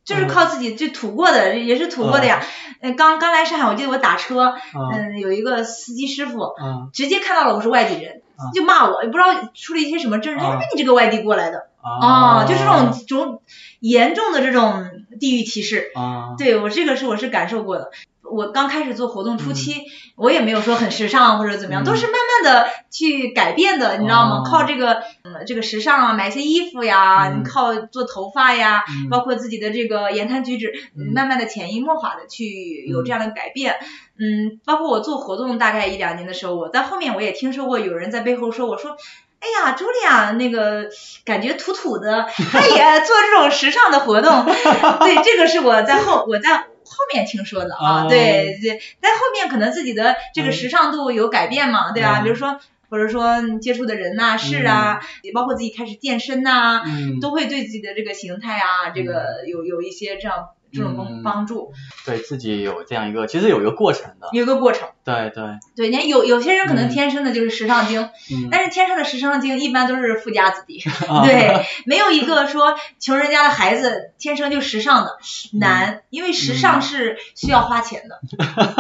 [0.04, 2.44] 就是嗯靠自己就土过的，也是土过的呀。
[2.82, 8.23] 嗯，刚刚来上海，我记得我打车，嗯嗯，有一个司机师傅，嗯直接看到了我是外地人嗯，
[8.54, 11.68] 就骂我，也不知道出了一些什么症，他说嗯你这个外地过来的。
[11.82, 12.00] 啊。
[12.02, 13.42] 啊，就是这种这种
[13.80, 17.92] 严重的这种地域歧视，啊，对我这个是我是感受过的。
[18.30, 19.84] 我刚开始做活动初嗯期，
[20.16, 24.38] 我也没有说很时尚或者怎么样，嗯都是慢慢的去改变的，你知道吗？
[24.40, 33.76] 哦靠这个嗯这个时尚啊，买一些衣服呀，嗯你靠做头发呀，嗯包括自己的这个言谈举止，嗯慢慢的潜移默化的去有这样的改变。
[34.18, 38.96] 嗯，包括我做活动大概一两年的时候，我在后面我也听说过有人在背后说我说。
[39.44, 40.88] 哎呀，茱莉亚那个
[41.26, 44.46] 感觉土土的，她也做这种时尚的活动。
[45.04, 48.06] 对，这个是我在后我在后面听说的啊。
[48.06, 52.22] 哦对对，在后面可能自己的这个时尚度有改变嘛，对吧？
[52.22, 61.24] 嗯比如说或者说接触的人呐、事啊，也包括自己开始健身呐、嗯，都会对自己的这个形态啊，这个有有一些这样这种帮嗯。
[61.24, 61.72] 帮助，
[62.06, 64.30] 对自己有这样一个，其实有一个过程的。
[64.34, 64.90] 有一个过程。
[65.06, 65.44] 对对，
[65.76, 66.90] 对，你看有有些人可能嗯。
[66.90, 75.18] 天生的就是时尚精，嗯，但是天生的时尚精一般都是富家子弟， 啊对，没有一个说穷人家的孩子天生就时尚的
[75.52, 78.22] 难，因为时尚是需要花钱的，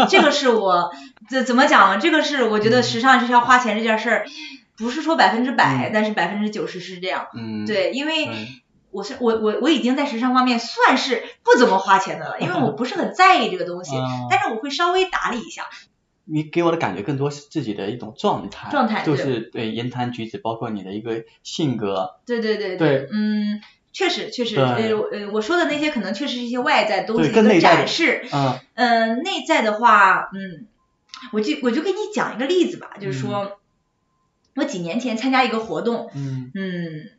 [0.10, 0.91] 这个是我
[1.30, 2.00] 这怎么讲呢？
[2.00, 4.26] 这个是我觉得时尚是需要花钱这件事儿，
[4.78, 7.28] 不是说百分之百嗯，但是百分之九十是这样。
[7.36, 8.48] 嗯，对，因为对
[8.94, 15.64] 我是我我我已经在时尚方面算是不怎么花钱的了，因为我不是很在意这个东西，啊 但是我会稍微打理一下。
[16.26, 23.10] 你给我的感觉更多是自己的一种状态，状态就是对言谈举止，包括你的一个性格，对对对对。
[23.12, 23.60] 嗯，
[23.91, 28.60] 确实确实，呃我呃我说的那些可能确实是一些外在的东西的展示，嗯。
[28.76, 30.66] 嗯，内在的话，嗯，
[31.34, 33.60] 我就我就给你讲一个例子吧，就是说，
[34.56, 36.52] 我几年前参加一个活动，嗯。
[36.56, 37.10] 嗯，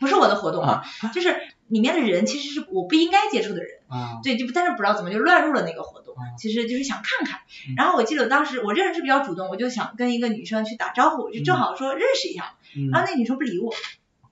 [0.00, 0.82] 不是我的活动啊，
[1.14, 1.36] 就是
[1.68, 4.18] 里面的人其实是我不应该接触的人，啊。
[4.24, 7.74] 对，就但是不知道怎么就乱入了那个活动嗯，其实就是想看看嗯。
[7.76, 12.88] 然后我记得当时我这人是比较主动，我就想跟一个女生去打招呼，就正好说认识一下，嗯。
[12.90, 13.72] 然后那女生不理我，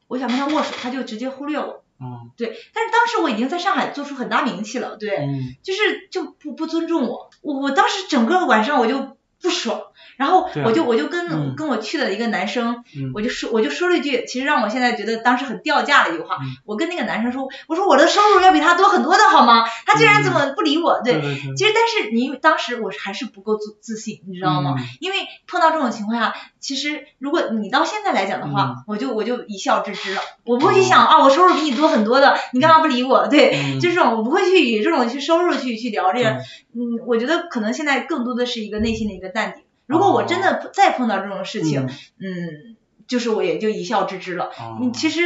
[0.09, 1.85] 我想跟她握手，她就直接忽略我。
[2.01, 2.31] 嗯。
[2.37, 5.55] 对，但是当时我已经在上海做出很大名气了，对，嗯。
[5.63, 9.83] 就是就不不尊重我，我我当时整个晚上我就不爽，
[10.17, 19.65] 然后我就我就跟、嗯跟我去的一个男生，嗯我就说我就说了一句，其实让我现在觉得当时很掉价的一句话，嗯我跟那个男生说，我说我的收入要比他多很多的好吗？
[19.87, 21.01] 他竟然怎么不理我？
[21.03, 21.21] 对，
[21.57, 24.75] 其实但是你当时我还是不够自自信，你知道吗？
[24.79, 33.29] 嗯因为碰到这种情况下，其实如果你到现在来讲的话，嗯我就我就一笑置之了，我不会去想、啊，我收入比你多很多的，你干嘛不理我？
[33.29, 36.39] 对，嗯就这种我不会去以这种去收入去去聊这个，嗯
[36.75, 39.65] 嗯，我觉得可能现在更多的是一个内心的一个淡定。
[39.89, 41.89] 如果我真的再碰到这种事情，嗯
[42.21, 42.77] 嗯，
[43.09, 44.45] 就是我也就一笑置之了。
[44.57, 45.23] 哦你其实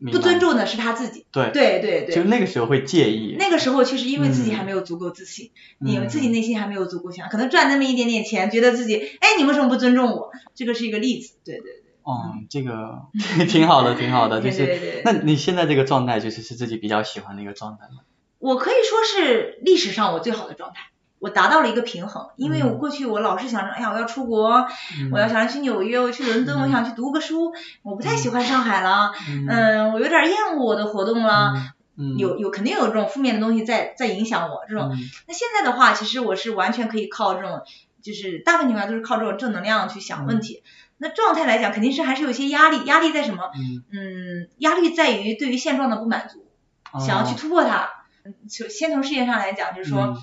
[0.00, 2.22] 不尊重的是他自己，对对对就。
[2.24, 10.30] 那个时候会介意，那个时候确实因为自己嗯还没有足够自信，嗯你们自己内心还没有足够强，可能赚那么一点点钱，觉得自己，哎，你为什么不尊重我？
[10.54, 11.82] 这个是一个例子，对对对。
[12.02, 13.02] 哦，这个
[13.48, 18.00] 挺好的，挺好的， 就对是对对那你现在这个状态，就是是自己比较喜欢的一个状态吗？
[18.38, 22.28] 我可以说是历史上我最好的状态，我达到了一个平衡。
[22.36, 24.66] 因为我过去我老是想着，哎呀，我要出国，
[25.12, 27.52] 我要想着去纽约，我去伦敦，嗯我想去读个书，
[27.82, 31.52] 我不太喜欢上海了，嗯嗯，我有点厌恶我的活动了。
[31.98, 34.90] 嗯有有肯定有这种负面的东西在在影响我，这种。
[34.92, 37.62] 嗯那现在的话，其实我是完全可以靠这种，
[38.02, 40.62] 就是大部分情况下都是靠这种正能量去想问题。
[40.98, 43.44] 那状态来讲，肯定是还是有一些压力，压力在什么？
[43.54, 46.44] 嗯嗯，压力在于对于现状的不满足，
[46.92, 47.88] 哦想要去突破它。
[48.26, 50.16] 嗯，就先从事业上来讲，就是说、嗯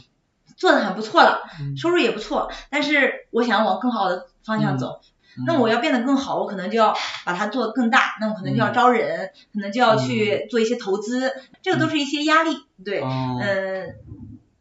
[0.55, 4.99] 做的很不错了，嗯收入也不错，但是我想要往更好的方向走。
[5.01, 5.09] 嗯
[5.47, 6.95] 那我要变得更好，我可能就要
[7.25, 11.33] 把它做得更大，那我可能就要嗯招人，可能就要去做一些投资，
[11.63, 13.95] 这个都是一些压力，对，哦嗯，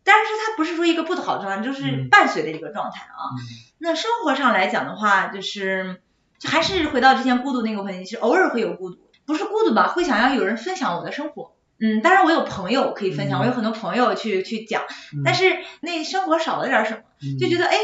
[0.03, 3.37] 但是它不是说一个不好的状态，就是嗯伴随的一个状态啊。
[3.77, 6.01] 那生活上来讲的话，就是
[6.39, 11.53] 就还是回到之前孤独那个问题，其实偶尔会有孤独，不是孤独吧，会想要有人分享我的生活。
[11.83, 15.23] 嗯，当然我有朋友可以分享，嗯我有很多朋友去去讲，嗯。
[15.25, 17.77] 但是那生活少了点什么，嗯就觉得哎，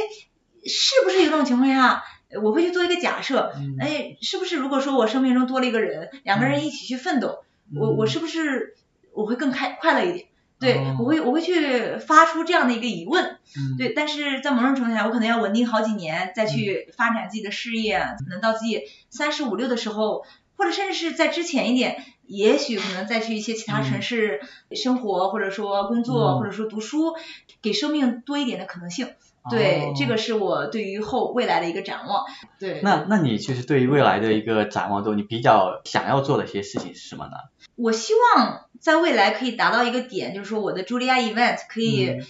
[0.65, 2.05] 是不是有这种情况下，
[2.43, 3.77] 我会去做一个假设，嗯。
[3.81, 7.41] 哎，是不是如果说我生命中多了一个人，两个人一起去奋斗，
[7.75, 8.77] 我我嗯是不是
[9.13, 10.27] 我会更开快乐一点？
[10.61, 10.97] 对，哦。
[11.01, 13.25] 我会我会去发出这样的一个疑问，
[13.57, 13.77] 嗯。
[13.79, 16.49] 对，但是在某种程度下，我可能要稳定好几年，再嗯。
[16.49, 20.25] 去发展自己的事业，可能到自己三十五六的时候，
[20.57, 24.41] 或者甚至是在之前一点，也许可能再去一些其他城市
[24.77, 27.15] 生活，或者说工作，嗯或者说读书，
[27.61, 29.09] 给生命多一点的可能性。
[29.51, 32.25] 对，哦这个是我对于后未来的一个展望。
[32.61, 37.33] 对，那那你就是对于未来的一个展望中，你比较想要做的一些事情是什么呢？
[37.75, 42.21] 我希望在未来可以达到一个点，就是说我的 Julia Event 可以，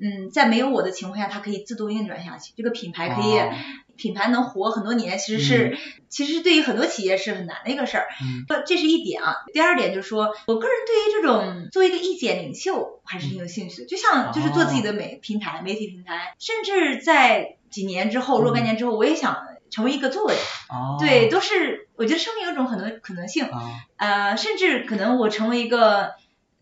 [0.00, 3.38] 嗯在没有我的情况下，它可以自动运转下去，这个品牌可以。
[3.38, 3.50] 哦
[3.98, 5.76] 品牌能活很多年，其实是、
[6.08, 8.06] 其实是对于很多企业是很难的一个事儿。
[8.22, 9.34] 嗯呃，这是一点啊。
[9.52, 20.36] 第二点就是说，我个人对于这种做一个意见领袖还是挺有兴趣的，就像就是做自己的媒平台、媒体平台，甚至在几年之后、若干年之后，我也想成为一个作者。
[20.70, 23.46] 哦，对，都是我觉得生命有种很多可能性。
[23.46, 26.12] 啊呃，甚至可能我成为一个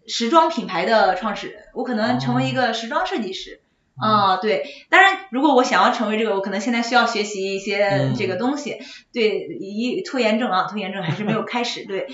[0.07, 3.61] 时装品牌的创始人，我可能成为一个时装设计师。
[3.98, 8.78] 啊、对，当然，如果我想要成为这个，我可能现在需要学习一些嗯这个东西。
[9.11, 11.86] 对，一拖延症啊，拖延症还是没有开始。
[11.86, 12.07] 对，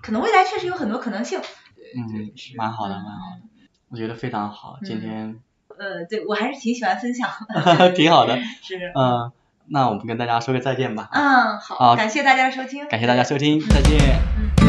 [0.00, 1.40] 可能未来确实有很多可能性。
[1.40, 5.40] 嗯，蛮好的，蛮好的，我觉得非常好，今天
[5.76, 7.28] 呃，对我还是挺喜欢分享。
[7.96, 8.92] 挺好的， 是。
[8.94, 9.32] 嗯，
[9.66, 12.86] 那我们跟大家说个再见吧，嗯，好，好感谢大家的收听。
[12.86, 13.98] 感谢大家收听，再见。
[14.56, 14.65] 突